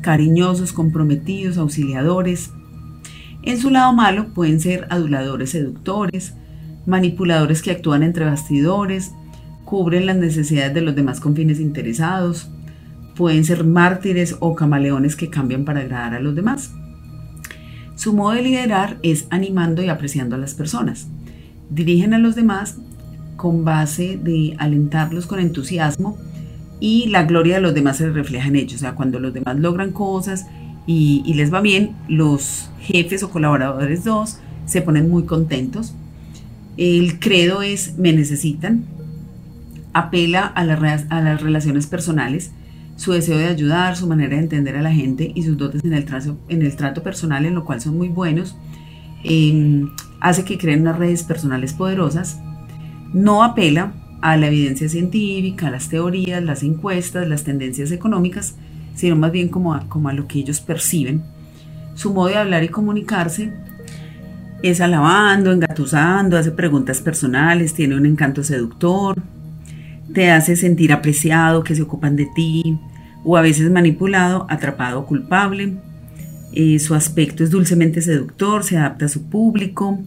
cariñosos, 0.00 0.72
comprometidos, 0.72 1.58
auxiliadores. 1.58 2.52
En 3.42 3.58
su 3.58 3.70
lado 3.70 3.92
malo 3.92 4.28
pueden 4.32 4.60
ser 4.60 4.86
aduladores 4.90 5.50
seductores, 5.50 6.34
manipuladores 6.86 7.62
que 7.62 7.72
actúan 7.72 8.04
entre 8.04 8.26
bastidores, 8.26 9.10
cubren 9.68 10.06
las 10.06 10.16
necesidades 10.16 10.72
de 10.72 10.80
los 10.80 10.96
demás 10.96 11.20
con 11.20 11.36
fines 11.36 11.60
interesados, 11.60 12.48
pueden 13.14 13.44
ser 13.44 13.64
mártires 13.64 14.34
o 14.40 14.54
camaleones 14.54 15.14
que 15.14 15.28
cambian 15.28 15.66
para 15.66 15.80
agradar 15.80 16.14
a 16.14 16.20
los 16.20 16.34
demás. 16.34 16.72
Su 17.94 18.14
modo 18.14 18.32
de 18.32 18.42
liderar 18.44 18.98
es 19.02 19.26
animando 19.28 19.82
y 19.82 19.90
apreciando 19.90 20.36
a 20.36 20.38
las 20.38 20.54
personas. 20.54 21.08
Dirigen 21.68 22.14
a 22.14 22.18
los 22.18 22.34
demás 22.34 22.78
con 23.36 23.66
base 23.66 24.18
de 24.22 24.54
alentarlos 24.56 25.26
con 25.26 25.38
entusiasmo 25.38 26.16
y 26.80 27.08
la 27.08 27.24
gloria 27.24 27.56
de 27.56 27.60
los 27.60 27.74
demás 27.74 27.98
se 27.98 28.08
refleja 28.08 28.48
en 28.48 28.56
ellos. 28.56 28.76
O 28.76 28.78
sea, 28.78 28.94
cuando 28.94 29.20
los 29.20 29.34
demás 29.34 29.58
logran 29.58 29.92
cosas 29.92 30.46
y, 30.86 31.30
les 31.34 31.52
va 31.52 31.60
bien, 31.60 31.94
los 32.08 32.70
jefes 32.80 33.22
o 33.22 33.28
colaboradores 33.28 34.02
dos 34.02 34.38
se 34.64 34.80
ponen 34.80 35.10
muy 35.10 35.24
contentos. 35.24 35.94
El 36.78 37.18
credo 37.18 37.60
es 37.60 37.98
me 37.98 38.14
necesitan, 38.14 38.96
apela 39.92 40.52
a, 40.54 40.60
a 40.60 41.20
las 41.20 41.42
relaciones 41.42 41.86
personales, 41.86 42.52
su 42.96 43.12
deseo 43.12 43.38
de 43.38 43.46
ayudar, 43.46 43.96
su 43.96 44.08
manera 44.08 44.36
de 44.36 44.42
entender 44.42 44.76
a 44.76 44.82
la 44.82 44.92
gente 44.92 45.30
y 45.34 45.44
sus 45.44 45.56
dotes 45.56 45.84
en 45.84 45.92
el, 45.92 46.04
trato, 46.04 46.36
en 46.48 46.62
el 46.62 46.74
trato 46.74 47.02
personal, 47.02 47.46
en 47.46 47.54
lo 47.54 47.64
cual 47.64 47.80
son 47.80 47.96
muy 47.96 48.08
buenos, 48.08 48.56
em, 49.22 49.88
hace 50.20 50.44
que 50.44 50.58
creen 50.58 50.80
unas 50.82 50.98
redes 50.98 51.22
personales 51.22 51.72
poderosas. 51.72 52.40
No 53.12 53.44
apela 53.44 53.92
a 54.20 54.36
la 54.36 54.48
evidencia 54.48 54.88
científica, 54.88 55.68
a 55.68 55.70
las 55.70 55.88
teorías, 55.88 56.42
las 56.42 56.64
encuestas, 56.64 57.28
las 57.28 57.44
tendencias 57.44 57.92
económicas, 57.92 58.56
sino 58.96 59.14
más 59.14 59.30
bien 59.30 59.48
como 59.48 59.74
a, 59.74 59.88
como 59.88 60.08
a 60.08 60.12
lo 60.12 60.26
que 60.26 60.40
ellos 60.40 60.60
perciben. 60.60 61.22
Su 61.94 62.12
modo 62.12 62.28
de 62.28 62.36
hablar 62.36 62.64
y 62.64 62.68
comunicarse 62.68 63.52
es 64.62 64.80
alabando, 64.80 65.52
engatusando, 65.52 66.36
hace 66.36 66.50
preguntas 66.50 67.00
personales, 67.00 67.74
tiene 67.74 67.94
un 67.94 68.06
encanto 68.06 68.42
seductor, 68.42 69.22
te 70.12 70.30
hace 70.30 70.56
sentir 70.56 70.92
apreciado, 70.92 71.64
que 71.64 71.74
se 71.74 71.82
ocupan 71.82 72.16
de 72.16 72.28
ti, 72.34 72.78
o 73.24 73.36
a 73.36 73.42
veces 73.42 73.70
manipulado, 73.70 74.46
atrapado 74.48 75.06
culpable. 75.06 75.76
Eh, 76.52 76.78
su 76.78 76.94
aspecto 76.94 77.44
es 77.44 77.50
dulcemente 77.50 78.00
seductor, 78.00 78.64
se 78.64 78.76
adapta 78.76 79.04
a 79.06 79.08
su 79.08 79.28
público, 79.28 79.98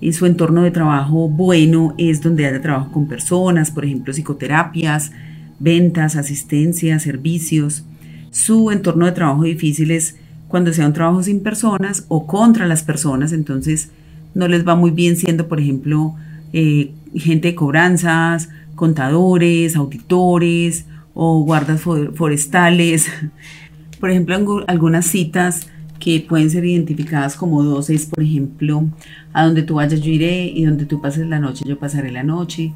y 0.00 0.12
su 0.12 0.26
entorno 0.26 0.62
de 0.62 0.70
trabajo 0.70 1.28
bueno 1.28 1.94
es 1.98 2.22
donde 2.22 2.46
haya 2.46 2.60
trabajo 2.60 2.92
con 2.92 3.08
personas, 3.08 3.70
por 3.70 3.84
ejemplo, 3.84 4.12
psicoterapias, 4.12 5.10
ventas, 5.58 6.16
asistencia, 6.16 6.98
servicios. 7.00 7.84
Su 8.30 8.70
entorno 8.70 9.06
de 9.06 9.12
trabajo 9.12 9.42
difícil 9.42 9.90
es 9.90 10.16
cuando 10.46 10.72
sea 10.72 10.86
un 10.86 10.92
trabajo 10.92 11.22
sin 11.22 11.42
personas 11.42 12.04
o 12.08 12.26
contra 12.26 12.66
las 12.66 12.82
personas, 12.82 13.32
entonces 13.32 13.90
no 14.34 14.46
les 14.46 14.66
va 14.66 14.76
muy 14.76 14.90
bien 14.90 15.16
siendo, 15.16 15.48
por 15.48 15.60
ejemplo, 15.60 16.14
eh, 16.52 16.92
gente 17.14 17.48
de 17.48 17.54
cobranzas, 17.54 18.48
contadores, 18.78 19.76
auditores 19.76 20.86
o 21.12 21.42
guardas 21.42 21.82
forestales. 21.82 23.10
Por 24.00 24.10
ejemplo, 24.10 24.64
algunas 24.66 25.04
citas 25.06 25.68
que 25.98 26.24
pueden 26.26 26.48
ser 26.48 26.64
identificadas 26.64 27.34
como 27.34 27.64
dos 27.64 27.90
es, 27.90 28.06
por 28.06 28.22
ejemplo, 28.22 28.88
a 29.32 29.44
donde 29.44 29.64
tú 29.64 29.74
vayas 29.74 30.00
yo 30.00 30.12
iré 30.12 30.44
y 30.46 30.64
donde 30.64 30.86
tú 30.86 31.00
pases 31.00 31.26
la 31.26 31.40
noche 31.40 31.64
yo 31.66 31.76
pasaré 31.76 32.12
la 32.12 32.22
noche, 32.22 32.72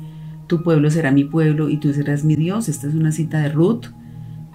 tu 0.48 0.64
pueblo 0.64 0.90
será 0.90 1.12
mi 1.12 1.22
pueblo 1.22 1.68
y 1.68 1.76
tú 1.76 1.94
serás 1.94 2.24
mi 2.24 2.34
Dios. 2.34 2.68
Esta 2.68 2.88
es 2.88 2.94
una 2.94 3.12
cita 3.12 3.40
de 3.40 3.48
Ruth, 3.50 3.86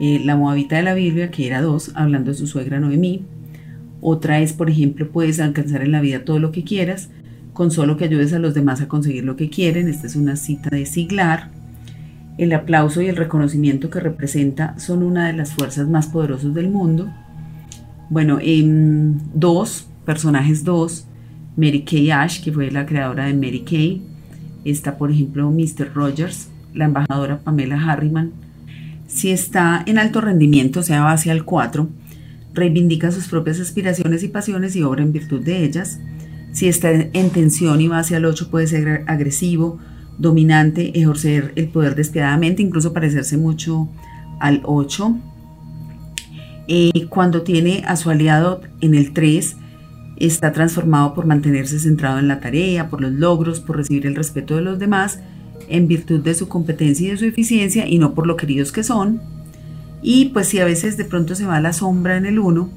eh, 0.01 0.21
la 0.23 0.35
moabita 0.35 0.75
de 0.75 0.83
la 0.83 0.93
Biblia, 0.93 1.31
que 1.31 1.47
era 1.47 1.61
dos, 1.61 1.91
hablando 1.95 2.31
de 2.31 2.37
su 2.37 2.45
suegra 2.45 2.81
Noemí. 2.81 3.25
Otra 4.01 4.41
es, 4.41 4.51
por 4.51 4.69
ejemplo, 4.69 5.09
puedes 5.09 5.39
alcanzar 5.39 5.81
en 5.81 5.93
la 5.93 6.01
vida 6.01 6.25
todo 6.25 6.39
lo 6.39 6.51
que 6.51 6.65
quieras, 6.65 7.09
con 7.57 7.71
solo 7.71 7.97
que 7.97 8.05
ayudes 8.05 8.33
a 8.33 8.39
los 8.39 8.53
demás 8.53 8.81
a 8.81 8.87
conseguir 8.87 9.23
lo 9.23 9.35
que 9.35 9.49
quieren. 9.49 9.87
Esta 9.87 10.05
es 10.05 10.15
una 10.15 10.35
cita 10.35 10.69
de 10.69 10.85
Siglar. 10.85 11.49
El 12.37 12.53
aplauso 12.53 13.01
y 13.01 13.07
el 13.07 13.15
reconocimiento 13.15 13.89
que 13.89 13.99
representa 13.99 14.77
son 14.77 15.01
una 15.01 15.25
de 15.25 15.33
las 15.33 15.53
fuerzas 15.53 15.87
más 15.87 16.05
poderosas 16.05 16.53
del 16.53 16.69
mundo. 16.69 17.11
Bueno, 18.11 18.37
en 18.39 19.19
dos, 19.33 19.87
personajes 20.05 20.63
dos, 20.65 21.07
Mary 21.55 21.81
Kay 21.81 22.11
Ash, 22.11 22.43
que 22.43 22.51
fue 22.51 22.69
la 22.69 22.85
creadora 22.85 23.25
de 23.25 23.33
Mary 23.33 23.61
Kay. 23.61 24.03
Está, 24.63 24.99
por 24.99 25.09
ejemplo, 25.09 25.49
Mr. 25.49 25.91
Rogers, 25.95 26.49
la 26.75 26.85
embajadora 26.85 27.39
Pamela 27.39 27.81
Harriman. 27.83 28.33
Si 29.07 29.31
está 29.31 29.81
en 29.87 29.97
alto 29.97 30.21
rendimiento, 30.21 30.83
sea, 30.83 31.11
hacia 31.11 31.33
el 31.33 31.43
4, 31.43 31.89
reivindica 32.53 33.11
sus 33.11 33.27
propias 33.27 33.59
aspiraciones 33.59 34.21
y 34.21 34.27
pasiones 34.27 34.75
y 34.75 34.83
obra 34.83 35.01
en 35.01 35.11
virtud 35.11 35.41
de 35.41 35.63
ellas. 35.63 35.97
Si 36.57 36.67
está 36.67 36.89
en 36.91 37.29
tensión 37.29 37.81
y 37.81 37.87
va 37.87 37.99
hacia 37.99 38.17
el 38.17 38.25
8, 38.25 38.49
puede 38.49 38.65
ser 38.65 39.03
agresivo, 39.05 39.77
dominante, 40.17 40.97
ejercer 40.97 41.53
el 41.55 41.67
poder 41.67 41.93
despiadadamente, 41.93 42.63
incluso 42.63 42.93
parecerse 42.93 43.37
mucho 43.37 43.87
al 44.39 44.61
8. 44.63 45.19
Eh, 46.67 47.05
cuando 47.09 47.43
tiene 47.43 47.83
a 47.85 47.95
su 47.95 48.09
aliado 48.09 48.61
en 48.81 48.95
el 48.95 49.13
3, 49.13 49.55
está 50.17 50.51
transformado 50.51 51.13
por 51.13 51.27
mantenerse 51.27 51.77
centrado 51.77 52.17
en 52.17 52.27
la 52.27 52.39
tarea, 52.39 52.89
por 52.89 53.01
los 53.01 53.11
logros, 53.11 53.59
por 53.59 53.77
recibir 53.77 54.07
el 54.07 54.15
respeto 54.15 54.55
de 54.55 54.63
los 54.63 54.79
demás, 54.79 55.19
en 55.69 55.87
virtud 55.87 56.21
de 56.21 56.33
su 56.33 56.47
competencia 56.47 57.07
y 57.07 57.11
de 57.11 57.17
su 57.17 57.25
eficiencia 57.25 57.87
y 57.87 57.99
no 57.99 58.15
por 58.15 58.25
lo 58.25 58.35
queridos 58.35 58.71
que 58.71 58.83
son. 58.83 59.21
Y 60.01 60.29
pues 60.29 60.47
si 60.47 60.57
a 60.57 60.65
veces 60.65 60.97
de 60.97 61.05
pronto 61.05 61.35
se 61.35 61.45
va 61.45 61.57
a 61.57 61.61
la 61.61 61.73
sombra 61.73 62.17
en 62.17 62.25
el 62.25 62.39
1, 62.39 62.67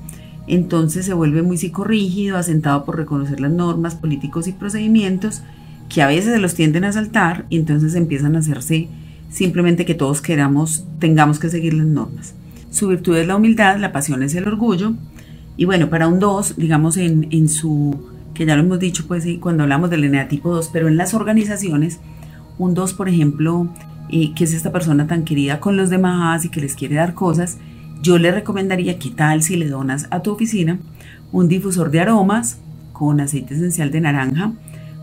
entonces 0.55 1.07
se 1.07 1.15
vuelve 1.15 1.43
muy 1.43 1.57
psicorrígido, 1.57 2.37
asentado 2.37 2.85
por 2.85 2.97
reconocer 2.97 3.41
las 3.41 3.53
normas, 3.53 3.95
políticos 3.95 4.49
y 4.49 4.53
procedimientos 4.53 5.43
que 5.89 6.03
a 6.03 6.07
veces 6.07 6.33
se 6.33 6.39
los 6.39 6.55
tienden 6.55 6.85
a 6.85 6.93
saltar 6.93 7.47
y 7.51 7.57
entonces 7.57 7.95
empiezan 7.95 8.37
a 8.37 8.41
hacerse 8.41 8.89
simplemente 9.31 9.85
que 9.85 9.95
todos 9.95 10.21
queramos, 10.21 10.85
tengamos 10.99 11.39
que 11.39 11.51
seguir 11.51 11.75
las 11.75 11.87
normas. 11.87 12.35
Su 12.71 12.89
virtud 12.89 13.17
es 13.17 13.27
la 13.27 13.37
humildad, 13.37 13.79
la 13.79 13.93
pasión 13.93 14.23
es 14.23 14.35
el 14.35 14.47
orgullo. 14.47 14.95
Y 15.57 15.65
bueno, 15.65 15.91
para 15.91 16.09
un 16.09 16.19
2, 16.19 16.57
digamos 16.57 16.97
en, 16.97 17.29
en 17.31 17.49
su, 17.49 18.09
que 18.35 18.47
ya 18.47 18.57
lo 18.57 18.63
hemos 18.63 18.79
dicho 18.79 19.05
pues 19.07 19.27
cuando 19.41 19.65
hablamos 19.65 19.91
del 19.91 20.05
eneatipo 20.05 20.51
2, 20.55 20.71
pero 20.73 20.89
en 20.89 20.97
las 20.97 21.15
organizaciones, 21.15 22.01
un 22.59 22.75
2 22.75 22.95
por 22.95 23.09
ejemplo, 23.09 23.69
eh, 24.09 24.33
que 24.35 24.45
es 24.45 24.55
esta 24.55 24.73
persona 24.73 25.07
tan 25.07 25.25
querida 25.25 25.61
con 25.61 25.77
los 25.77 25.91
demás 25.91 26.45
y 26.45 26.49
que 26.49 26.61
les 26.61 26.75
quiere 26.75 26.97
dar 26.97 27.15
cosas, 27.15 27.59
yo 28.03 28.19
le 28.19 28.33
recomendaría 28.33 28.99
que 28.99 29.11
tal 29.11 29.43
si 29.43 29.57
le 29.57 29.69
donas 29.69 30.07
a 30.11 30.23
tu 30.23 30.33
oficina 30.33 30.79
un 31.33 31.49
difusor 31.49 31.91
de 31.91 32.01
aromas 32.01 32.59
con 32.93 33.21
aceite 33.21 33.55
esencial 33.55 33.91
de 33.91 34.01
naranja 34.01 34.53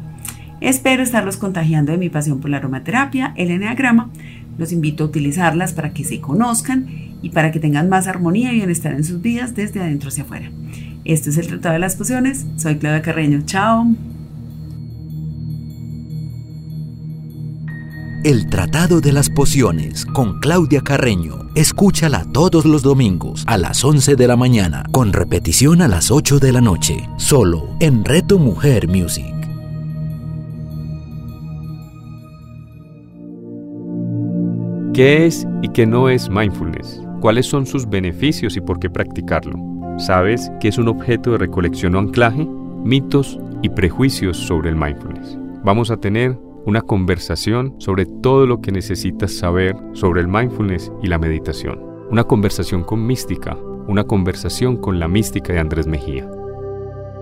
Espero 0.62 1.04
estarlos 1.04 1.38
contagiando 1.38 1.92
de 1.92 1.98
mi 1.98 2.10
pasión 2.10 2.40
por 2.40 2.50
la 2.50 2.58
aromaterapia, 2.58 3.34
el 3.36 3.52
eneagrama. 3.52 4.10
Los 4.58 4.72
invito 4.72 5.04
a 5.04 5.08
utilizarlas 5.08 5.74
para 5.74 5.92
que 5.92 6.04
se 6.04 6.20
conozcan 6.20 6.88
y 7.22 7.30
para 7.30 7.52
que 7.52 7.60
tengan 7.60 7.90
más 7.90 8.08
armonía 8.08 8.52
y 8.52 8.58
bienestar 8.58 8.94
en 8.94 9.04
sus 9.04 9.22
vidas 9.22 9.56
desde 9.56 9.82
adentro 9.82 10.10
hacia 10.10 10.24
afuera. 10.24 10.50
Este 11.06 11.30
es 11.30 11.38
el 11.38 11.48
Tratado 11.48 11.74
de 11.74 11.80
las 11.80 11.96
Pociones. 11.96 12.46
Soy 12.58 12.78
Claudia 12.78 13.02
Carreño. 13.02 13.42
Chao. 13.46 13.88
El 18.24 18.48
Tratado 18.50 19.00
de 19.00 19.14
las 19.14 19.30
Pociones 19.30 20.06
con 20.06 20.40
Claudia 20.40 20.82
Carreño. 20.82 21.48
Escúchala 21.56 22.26
todos 22.34 22.66
los 22.66 22.82
domingos 22.82 23.44
a 23.48 23.58
las 23.58 23.86
11 23.86 24.16
de 24.16 24.28
la 24.28 24.36
mañana, 24.36 24.84
con 24.92 25.14
repetición 25.14 25.82
a 25.82 25.88
las 25.88 26.12
8 26.12 26.40
de 26.40 26.52
la 26.52 26.62
noche, 26.62 27.08
solo 27.18 27.70
en 27.80 28.04
Reto 28.04 28.38
Mujer 28.38 28.88
Music. 28.88 29.37
¿Qué 34.98 35.28
es 35.28 35.48
y 35.62 35.68
qué 35.68 35.86
no 35.86 36.10
es 36.10 36.28
mindfulness? 36.28 37.04
¿Cuáles 37.20 37.46
son 37.46 37.68
sus 37.68 37.88
beneficios 37.88 38.58
y 38.58 38.62
por 38.62 38.80
qué 38.80 38.90
practicarlo? 38.90 39.56
¿Sabes 40.00 40.52
qué 40.60 40.70
es 40.70 40.80
un 40.80 40.88
objeto 40.88 41.34
de 41.34 41.38
recolección 41.38 41.94
o 41.94 42.00
anclaje? 42.00 42.48
Mitos 42.84 43.38
y 43.62 43.70
prejuicios 43.70 44.38
sobre 44.38 44.72
el 44.72 44.76
mindfulness. 44.76 45.38
Vamos 45.64 45.92
a 45.92 45.98
tener 45.98 46.36
una 46.66 46.82
conversación 46.82 47.76
sobre 47.78 48.08
todo 48.08 48.48
lo 48.48 48.60
que 48.60 48.72
necesitas 48.72 49.34
saber 49.34 49.76
sobre 49.94 50.22
el 50.22 50.28
mindfulness 50.28 50.92
y 51.04 51.10
la 51.10 51.20
meditación. 51.20 51.80
Una 52.10 52.24
conversación 52.24 52.84
con 52.84 53.06
mística, 53.06 53.56
una 53.88 54.04
conversación 54.04 54.78
con 54.78 55.00
la 55.00 55.08
mística 55.08 55.54
de 55.54 55.60
Andrés 55.60 55.86
Mejía. 55.86 56.28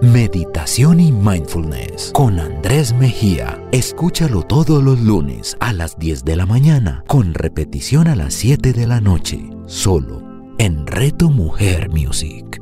Meditación 0.01 0.99
y 0.99 1.12
Mindfulness 1.12 2.12
con 2.13 2.38
Andrés 2.39 2.93
Mejía. 2.93 3.63
Escúchalo 3.71 4.43
todos 4.43 4.84
los 4.84 4.99
lunes 4.99 5.55
a 5.62 5.71
las 5.71 5.97
10 5.97 6.25
de 6.25 6.36
la 6.36 6.45
mañana, 6.45 7.03
con 7.08 7.34
repetición 7.34 8.08
a 8.08 8.15
las 8.15 8.34
7 8.34 8.73
de 8.73 8.88
la 8.88 8.99
noche, 8.99 9.49
solo 9.67 10.21
en 10.58 10.86
Reto 10.86 11.29
Mujer 11.29 11.89
Music. 11.89 12.62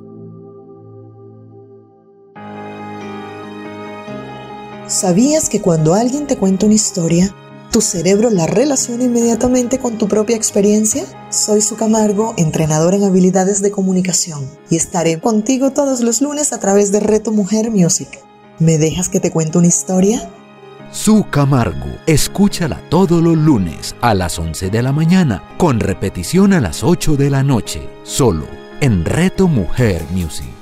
¿Sabías 4.87 5.49
que 5.49 5.59
cuando 5.59 5.95
alguien 5.95 6.27
te 6.27 6.37
cuenta 6.37 6.67
una 6.67 6.75
historia, 6.75 7.33
tu 7.73 7.81
cerebro 7.81 8.29
la 8.29 8.45
relaciona 8.45 9.03
inmediatamente 9.03 9.79
con 9.79 9.97
tu 9.97 10.07
propia 10.07 10.35
experiencia? 10.35 11.05
Soy 11.31 11.59
Su 11.59 11.75
Camargo, 11.75 12.35
entrenador 12.37 12.93
en 12.93 13.03
habilidades 13.03 13.63
de 13.63 13.71
comunicación, 13.71 14.47
y 14.69 14.75
estaré 14.75 15.19
contigo 15.19 15.71
todos 15.71 16.01
los 16.01 16.21
lunes 16.21 16.53
a 16.53 16.59
través 16.59 16.91
de 16.91 16.99
Reto 16.99 17.31
Mujer 17.31 17.71
Music. 17.71 18.09
¿Me 18.59 18.77
dejas 18.77 19.09
que 19.09 19.19
te 19.19 19.31
cuente 19.31 19.57
una 19.57 19.65
historia? 19.65 20.29
Su 20.91 21.25
Camargo, 21.31 21.89
escúchala 22.05 22.79
todos 22.91 23.23
los 23.23 23.35
lunes 23.35 23.95
a 24.01 24.13
las 24.13 24.37
11 24.37 24.69
de 24.69 24.83
la 24.83 24.91
mañana, 24.91 25.43
con 25.57 25.79
repetición 25.79 26.53
a 26.53 26.61
las 26.61 26.83
8 26.83 27.15
de 27.17 27.31
la 27.31 27.41
noche, 27.41 27.89
solo 28.03 28.45
en 28.81 29.03
Reto 29.03 29.47
Mujer 29.47 30.05
Music. 30.11 30.52